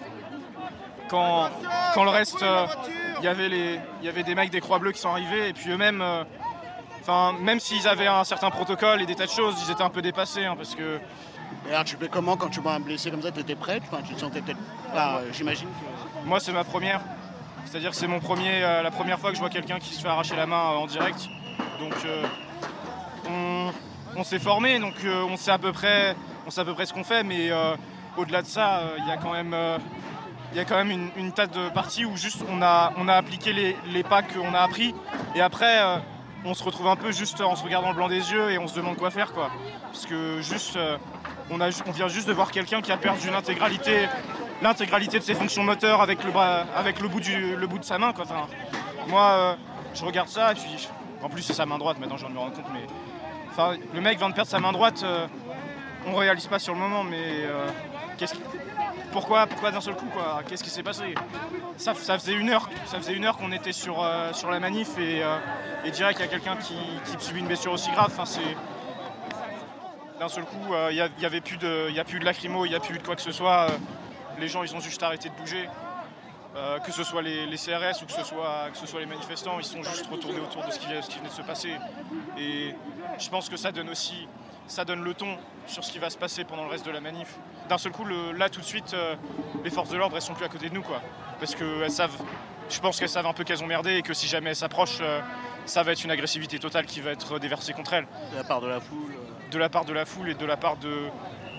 quand, 1.09 1.49
quand 1.93 2.03
le 2.03 2.09
reste, 2.09 2.41
euh, 2.43 2.65
il 3.19 3.25
y 3.25 3.27
avait 3.27 3.49
les, 3.49 3.79
il 4.01 4.05
y 4.05 4.09
avait 4.09 4.23
des 4.23 4.35
mecs 4.35 4.49
des 4.49 4.59
Croix 4.61 4.79
Bleues 4.79 4.91
qui 4.91 4.99
sont 5.01 5.09
arrivés. 5.09 5.49
Et 5.49 5.53
puis 5.53 5.69
eux-mêmes, 5.71 6.03
enfin, 7.01 7.33
même 7.41 7.59
s'ils 7.59 7.87
avaient 7.87 8.07
un 8.07 8.23
certain 8.23 8.49
protocole 8.49 9.01
et 9.01 9.05
des 9.05 9.15
tas 9.15 9.25
de 9.25 9.31
choses, 9.31 9.55
ils 9.65 9.71
étaient 9.71 9.83
un 9.83 9.89
peu 9.89 10.01
dépassés. 10.01 10.45
hein, 10.45 10.55
parce 10.57 10.75
que 10.75 10.99
Et 11.67 11.71
alors 11.71 11.83
tu 11.83 11.95
fais 11.97 12.07
comment 12.09 12.35
quand 12.35 12.49
tu 12.49 12.59
vois 12.61 12.73
un 12.73 12.79
blessé 12.79 13.09
comme 13.11 13.21
ça? 13.21 13.31
Tu 13.31 13.39
étais 13.41 13.55
prêt? 13.55 13.79
Enfin, 13.91 14.01
Tu 14.07 14.13
te 14.15 14.19
sentais 14.19 14.41
peut-être 14.41 14.59
pas, 14.93 15.21
j'imagine. 15.31 15.67
que- 15.67 16.27
Moi, 16.27 16.39
c'est 16.39 16.51
ma 16.51 16.63
première. 16.63 17.01
C'est-à-dire 17.65 17.91
que 17.91 17.95
c'est 17.95 18.07
mon 18.07 18.19
premier, 18.19 18.63
euh, 18.63 18.81
la 18.81 18.91
première 18.91 19.19
fois 19.19 19.29
que 19.29 19.35
je 19.35 19.41
vois 19.41 19.49
quelqu'un 19.49 19.79
qui 19.79 19.93
se 19.93 20.01
fait 20.01 20.07
arracher 20.07 20.35
la 20.35 20.45
main 20.45 20.71
euh, 20.71 20.77
en 20.77 20.87
direct. 20.87 21.27
Donc, 21.79 21.93
euh, 22.05 23.69
on, 24.15 24.23
s'est 24.23 24.39
formé, 24.39 24.79
donc 24.79 24.95
on 25.05 25.37
sait 25.37 25.51
à 25.51 25.57
peu 25.57 25.71
près, 25.71 26.15
ce 26.49 26.93
qu'on 26.93 27.03
fait. 27.03 27.23
Mais 27.23 27.51
au-delà 28.15 28.41
de 28.41 28.47
ça, 28.47 28.81
il 28.97 29.05
y 29.05 29.11
a 29.11 29.17
quand 29.17 29.33
même, 29.33 30.91
une, 30.91 31.09
une 31.17 31.31
tas 31.33 31.45
de 31.45 31.69
parties 31.69 32.05
où 32.05 32.15
juste 32.17 32.43
on 32.49 32.61
a, 32.61 32.93
appliqué 33.09 33.53
les, 33.53 33.75
les 33.91 34.03
pas 34.03 34.23
qu'on 34.23 34.53
a 34.53 34.59
appris. 34.59 34.95
Et 35.35 35.41
après, 35.41 36.01
on 36.45 36.55
se 36.55 36.63
retrouve 36.63 36.87
un 36.87 36.95
peu 36.95 37.11
juste 37.11 37.41
en 37.41 37.55
se 37.55 37.63
regardant 37.63 37.89
le 37.89 37.95
blanc 37.95 38.07
des 38.07 38.31
yeux 38.31 38.49
et 38.49 38.57
on 38.57 38.67
se 38.67 38.75
demande 38.75 38.97
quoi 38.97 39.11
faire, 39.11 39.33
quoi. 39.33 39.51
Parce 39.83 40.07
que 40.07 40.41
juste, 40.41 40.79
on, 41.51 41.59
on 41.59 41.91
vient 41.91 42.07
juste 42.07 42.27
de 42.27 42.33
voir 42.33 42.49
quelqu'un 42.49 42.81
qui 42.81 42.91
a 42.91 42.97
perdu 42.97 43.29
l'intégralité 43.29 44.07
l'intégralité 44.61 45.19
de 45.19 45.23
ses 45.23 45.33
fonctions 45.33 45.63
moteurs 45.63 46.01
avec 46.01 46.23
le, 46.23 46.31
bras, 46.31 46.65
avec 46.75 46.99
le, 46.99 47.07
bout, 47.07 47.19
du, 47.19 47.55
le 47.55 47.67
bout 47.67 47.79
de 47.79 47.85
sa 47.85 47.97
main. 47.97 48.13
Quoi. 48.13 48.25
Enfin, 48.25 48.47
moi, 49.07 49.23
euh, 49.23 49.55
je 49.93 50.05
regarde 50.05 50.29
ça 50.29 50.51
et 50.51 50.55
puis, 50.55 50.89
en 51.21 51.29
plus 51.29 51.41
c'est 51.41 51.53
sa 51.53 51.65
main 51.65 51.77
droite, 51.77 51.99
maintenant 51.99 52.17
je 52.17 52.21
viens 52.21 52.29
de 52.29 52.35
me 52.35 52.39
rendre 52.39 52.55
compte, 52.55 52.71
mais 52.73 52.85
enfin, 53.49 53.75
le 53.93 54.01
mec 54.01 54.17
vient 54.17 54.29
de 54.29 54.35
perdre 54.35 54.49
sa 54.49 54.59
main 54.59 54.71
droite, 54.71 55.01
euh, 55.03 55.27
on 56.05 56.15
réalise 56.15 56.47
pas 56.47 56.59
sur 56.59 56.73
le 56.73 56.79
moment, 56.79 57.03
mais 57.03 57.17
euh, 57.21 57.67
qu'est-ce 58.17 58.35
pourquoi, 59.11 59.47
pourquoi 59.47 59.71
d'un 59.71 59.81
seul 59.81 59.95
coup 59.95 60.05
quoi? 60.13 60.41
Qu'est-ce 60.47 60.63
qui 60.63 60.69
s'est 60.69 60.83
passé? 60.83 61.15
Ça, 61.77 61.93
ça 61.95 62.19
faisait 62.19 62.33
une 62.33 62.49
heure, 62.49 62.69
ça 62.85 62.97
faisait 62.97 63.13
une 63.13 63.25
heure 63.25 63.37
qu'on 63.37 63.51
était 63.51 63.71
sur, 63.71 64.03
euh, 64.03 64.31
sur 64.33 64.51
la 64.51 64.59
manif 64.59 64.97
et, 64.99 65.23
et 65.85 65.91
direct 65.91 66.19
il 66.19 66.23
y 66.23 66.25
a 66.25 66.31
quelqu'un 66.31 66.55
qui, 66.57 66.75
qui 67.05 67.25
subit 67.25 67.39
une 67.39 67.47
blessure 67.47 67.71
aussi 67.71 67.89
grave. 67.91 68.11
Enfin, 68.11 68.25
c'est 68.25 68.55
d'un 70.19 70.27
seul 70.29 70.43
coup, 70.43 70.73
il 70.91 71.09
n'y 71.19 71.25
avait 71.25 71.41
plus 71.41 71.57
de, 71.57 71.89
y 71.91 71.99
a 71.99 72.03
plus 72.03 72.19
de 72.19 72.25
lacrymo, 72.25 72.65
il 72.65 72.69
n'y 72.69 72.75
a 72.75 72.79
plus 72.79 72.97
de 72.97 73.03
quoi 73.03 73.15
que 73.15 73.21
ce 73.21 73.31
soit. 73.31 73.67
Les 74.39 74.47
gens, 74.47 74.63
ils 74.63 74.75
ont 74.75 74.79
juste 74.79 75.01
arrêté 75.03 75.29
de 75.29 75.35
bouger. 75.35 75.67
Euh, 76.55 76.79
que 76.79 76.91
ce 76.91 77.03
soit 77.03 77.21
les, 77.21 77.45
les 77.45 77.57
CRS 77.57 78.01
ou 78.01 78.05
que 78.07 78.11
ce 78.11 78.23
soit, 78.23 78.69
que 78.71 78.77
ce 78.77 78.87
soit 78.87 78.99
les 78.99 79.05
manifestants, 79.05 79.59
ils 79.59 79.65
sont 79.65 79.83
juste 79.83 80.07
retournés 80.09 80.39
autour 80.39 80.65
de 80.65 80.71
ce 80.71 80.79
qui, 80.79 80.87
ce 81.01 81.07
qui 81.07 81.17
venait 81.19 81.29
de 81.29 81.33
se 81.33 81.43
passer. 81.43 81.71
Et 82.37 82.73
je 83.19 83.29
pense 83.29 83.47
que 83.47 83.57
ça 83.57 83.71
donne 83.71 83.89
aussi 83.89 84.27
ça 84.69 84.83
donne 84.83 85.01
le 85.01 85.13
ton 85.13 85.37
sur 85.65 85.81
ce 85.85 85.93
qui 85.93 85.97
va 85.99 86.09
se 86.09 86.17
passer 86.17 86.43
pendant 86.43 86.63
le 86.65 86.69
reste 86.69 86.85
de 86.85 86.91
la 86.91 86.99
manif. 86.99 87.35
D'un 87.69 87.77
seul 87.77 87.93
coup, 87.93 88.03
le- 88.03 88.33
là 88.33 88.49
tout 88.49 88.59
de 88.59 88.65
suite, 88.65 88.93
euh, 88.93 89.15
les 89.63 89.69
forces 89.69 89.89
de 89.91 89.95
l'ordre 89.97 90.17
elles 90.17 90.21
sont 90.21 90.33
plus 90.33 90.43
à 90.43 90.49
côté 90.49 90.67
de 90.67 90.73
nous 90.73 90.81
quoi. 90.81 91.01
Parce 91.39 91.55
qu'elles 91.55 91.89
savent, 91.91 92.17
je 92.69 92.77
pense 92.81 92.99
qu'elles 92.99 93.07
savent 93.07 93.27
un 93.27 93.31
peu 93.33 93.45
qu'elles 93.45 93.63
ont 93.63 93.67
merdé 93.67 93.95
et 93.95 94.01
que 94.01 94.13
si 94.13 94.27
jamais 94.27 94.49
elles 94.49 94.55
s'approchent, 94.57 94.97
euh, 94.99 95.21
ça 95.65 95.83
va 95.83 95.93
être 95.93 96.03
une 96.03 96.11
agressivité 96.11 96.59
totale 96.59 96.85
qui 96.85 96.99
va 96.99 97.11
être 97.11 97.39
déversée 97.39 97.71
contre 97.71 97.93
elles. 97.93 98.07
De 98.33 98.35
la 98.37 98.43
part 98.43 98.59
de 98.59 98.67
la 98.67 98.81
foule. 98.81 99.15
De 99.51 99.57
la 99.57 99.69
part 99.69 99.85
de 99.85 99.93
la 99.93 100.05
foule 100.05 100.29
et 100.31 100.33
de 100.33 100.45
la 100.45 100.57
part 100.57 100.75
de, 100.75 101.07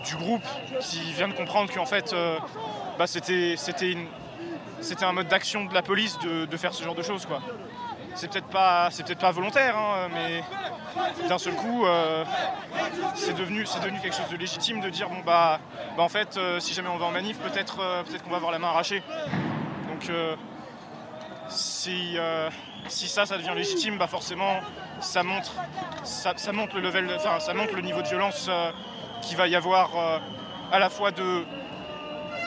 du 0.05 0.17
groupe 0.17 0.45
qui 0.81 1.01
vient 1.13 1.29
de 1.29 1.33
comprendre 1.33 1.73
qu'en 1.73 1.87
fait 1.87 2.13
euh, 2.13 2.39
bah, 2.99 3.07
c'était 3.07 3.57
un 5.03 5.13
mode 5.13 5.29
d'action 5.29 5.65
de 5.65 5.75
la 5.75 5.83
police 5.83 6.19
de, 6.21 6.57
faire 6.57 6.75
ce 6.75 6.83
genre 6.83 6.95
de 6.95 7.03
choses 7.03 7.27
quoi. 7.27 7.41
C'est 8.15 8.31
peut-être 8.31 8.49
pas 8.49 9.31
volontaire 9.31 9.77
hein, 9.77 10.09
mais 10.13 10.43
d'un 11.29 11.39
seul 11.39 11.55
coup 11.55 11.87
euh, 11.87 12.25
c'est 13.15 13.35
devenu 13.35 13.65
quelque 13.65 14.17
chose 14.17 14.29
de 14.31 14.37
légitime 14.37 14.81
de 14.81 14.91
dire 14.91 15.09
bon 15.09 15.21
bah, 15.25 15.61
bah, 15.97 16.03
en 16.03 16.09
fait 16.09 16.37
euh, 16.37 16.59
si 16.61 16.75
jamais 16.75 16.89
on 16.89 16.97
va 16.97 17.07
en 17.07 17.11
manif 17.13 17.39
peut-être 17.39 17.77
peut-être 18.05 18.23
qu'on 18.25 18.31
va 18.31 18.37
avoir 18.37 18.53
la 18.53 18.59
main 18.59 18.69
arrachée. 18.69 19.03
Donc 19.89 20.11
si, 21.49 22.17
ça, 23.09 23.25
ça 23.27 23.39
devient 23.39 23.53
légitime, 23.55 23.97
bah 23.97 24.07
forcément, 24.07 24.61
ça 25.01 25.23
montre, 25.23 25.55
ça, 26.05 26.35
le 26.35 27.81
niveau 27.81 28.03
de 28.03 28.07
violence 28.07 28.51
qui 29.29 29.35
va 29.35 29.47
y 29.47 29.55
avoir 29.55 29.91
euh, 29.95 30.19
à 30.73 30.79
la 30.79 30.89
fois 30.89 31.11
de 31.11 31.45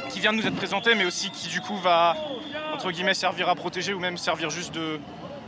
qui 0.10 0.20
vient 0.20 0.34
de 0.34 0.38
nous 0.38 0.48
être 0.48 0.56
présenté, 0.56 0.96
mais 0.96 1.06
aussi 1.06 1.30
qui 1.30 1.48
du 1.48 1.62
coup 1.62 1.78
va 1.78 2.16
entre 2.74 2.90
guillemets 2.92 3.14
servir 3.14 3.48
à 3.50 3.56
protéger 3.56 3.94
ou 3.94 4.00
même 4.00 4.18
servir 4.18 4.50
juste 4.50 4.74
de, 4.74 5.00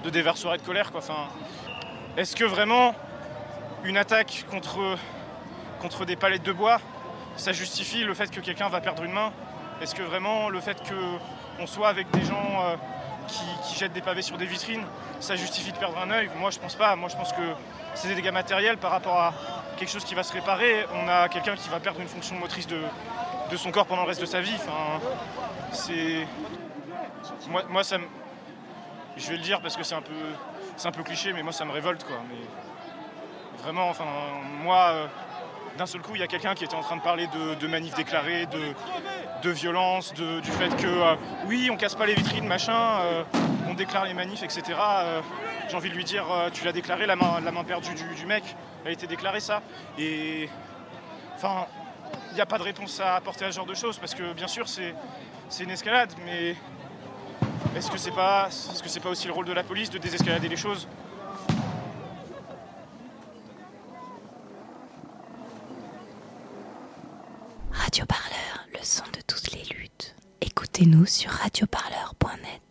de 0.04 0.10
déversoir 0.12 0.54
et 0.54 0.58
de 0.60 0.62
colère. 0.62 0.92
Quoi. 0.92 1.00
Enfin, 1.00 1.28
est-ce 2.18 2.36
que 2.36 2.44
vraiment 2.44 2.94
une 3.84 3.98
attaque 3.98 4.46
contre, 4.52 4.96
contre 5.82 6.06
des 6.06 6.16
palettes 6.16 6.44
de 6.44 6.52
bois, 6.52 6.80
ça 7.36 7.52
justifie 7.52 8.04
le 8.04 8.14
fait 8.14 8.30
que 8.30 8.40
quelqu'un 8.40 8.70
va 8.70 8.80
perdre 8.80 9.04
une 9.04 9.12
main? 9.12 9.34
Est-ce 9.82 9.96
que 9.96 10.04
vraiment 10.04 10.50
le 10.50 10.62
fait 10.62 10.78
qu'on 10.88 11.66
soit 11.66 11.90
avec 11.90 12.12
des 12.12 12.24
gens 12.24 12.62
euh, 12.64 12.76
qui, 13.28 13.44
qui 13.68 13.80
jettent 13.80 13.94
des 13.94 14.02
pavés 14.02 14.22
sur 14.22 14.38
des 14.38 14.46
vitrines, 14.46 14.86
ça 15.20 15.36
justifie 15.36 15.72
de 15.72 15.78
perdre 15.78 15.98
un 15.98 16.12
œil? 16.12 16.30
Moi 16.38 16.52
je 16.52 16.60
pense 16.60 16.76
pas. 16.76 16.96
Moi 16.96 17.10
je 17.10 17.16
pense 17.16 17.34
que 17.34 17.42
c'est 17.96 18.08
des 18.08 18.16
dégâts 18.16 18.32
matériels 18.32 18.78
par 18.78 18.92
rapport 18.92 19.20
à 19.20 19.34
quelque 19.78 19.90
chose 19.90 20.06
qui 20.06 20.16
va 20.16 20.24
se 20.24 20.34
réparer. 20.34 20.86
On 20.94 21.08
a 21.08 21.30
quelqu'un 21.30 21.56
qui 21.56 21.70
va 21.70 21.80
perdre 21.80 22.00
une 22.00 22.08
fonction 22.08 22.36
motrice 22.36 22.68
de, 22.68 22.82
son 23.56 23.72
corps 23.72 23.86
pendant 23.86 24.02
le 24.04 24.08
reste 24.08 24.22
de 24.22 24.26
sa 24.26 24.42
vie. 24.42 24.58
C'est. 25.72 26.28
Moi, 27.70 27.84
ça 27.84 27.98
me. 27.98 28.06
Je 29.16 29.30
vais 29.30 29.38
le 29.38 29.44
dire 29.44 29.62
parce 29.62 29.78
que 29.78 29.84
c'est 29.84 29.96
un 29.96 30.02
peu. 30.02 30.14
C'est 30.76 30.88
un 30.88 30.92
peu 30.92 31.04
cliché, 31.04 31.34
mais 31.34 31.44
moi 31.44 31.52
ça 31.52 31.66
me 31.66 31.72
révolte 31.72 32.04
quoi. 32.04 32.18
Vraiment, 33.60 33.90
enfin, 33.90 34.06
moi, 34.64 34.90
euh, 34.92 35.08
d'un 35.78 35.86
seul 35.86 36.02
coup, 36.02 36.16
il 36.16 36.20
y 36.20 36.24
a 36.24 36.28
quelqu'un 36.28 36.56
qui 36.56 36.64
était 36.64 36.76
en 36.76 36.82
train 36.82 36.98
de 36.98 37.02
parler 37.02 37.28
de, 37.28 37.54
de 37.54 37.68
manifs 37.68 37.94
déclarés, 37.94 38.48
de, 38.48 38.74
de 39.44 39.50
violence, 39.52 40.14
du 40.14 40.52
fait 40.52 40.74
que 40.78 40.88
euh, 40.88 41.16
oui, 41.48 41.70
on 41.70 41.76
casse 41.76 41.96
pas 41.96 42.06
les 42.06 42.16
vitrines, 42.16 42.48
machin, 42.48 43.02
euh, 43.02 43.24
on 43.70 43.74
déclare 43.74 44.06
les 44.06 44.14
manifs, 44.14 44.42
etc. 44.42 44.64
Euh, 44.80 45.22
J'ai 45.68 45.76
envie 45.76 45.90
de 45.90 45.96
lui 45.96 46.06
dire, 46.06 46.26
tu 46.54 46.64
l'as 46.64 46.72
déclaré, 46.72 47.06
la 47.06 47.18
main, 47.18 47.42
la 47.44 47.52
main 47.52 47.64
perdue 47.64 47.94
du, 47.94 48.26
mec, 48.26 48.44
elle 48.84 48.90
a 48.90 48.94
été 48.94 49.06
déclarée 49.06 49.42
ça. 49.42 49.62
Et 50.00 50.50
enfin, 51.36 51.68
il 52.32 52.36
n'y 52.36 52.42
a 52.42 52.46
pas 52.46 52.58
de 52.58 52.64
réponse 52.64 53.02
à 53.02 53.16
apporter 53.16 53.44
à 53.44 53.52
ce 53.52 53.58
genre 53.58 53.66
de 53.66 53.74
choses 53.74 53.98
parce 53.98 54.16
que 54.16 54.34
bien 54.34 54.48
sûr 54.48 54.68
c'est 54.68 54.96
c'est 55.50 55.66
une 55.66 55.72
escalade, 55.72 56.10
mais 56.26 56.56
est-ce 57.76 57.92
que 57.92 57.98
c'est 57.98 58.12
pas, 58.12 58.48
est-ce 58.48 58.82
que 58.82 58.90
c'est 58.90 59.02
pas 59.02 59.10
aussi 59.10 59.28
le 59.28 59.34
rôle 59.34 59.46
de 59.46 59.54
la 59.54 59.64
police 59.64 59.90
de 59.90 59.98
désescalader 59.98 60.48
les 60.48 60.58
choses 60.58 60.88
Nous 70.86 71.06
sur 71.06 71.32
radioparleur.net. 71.32 72.63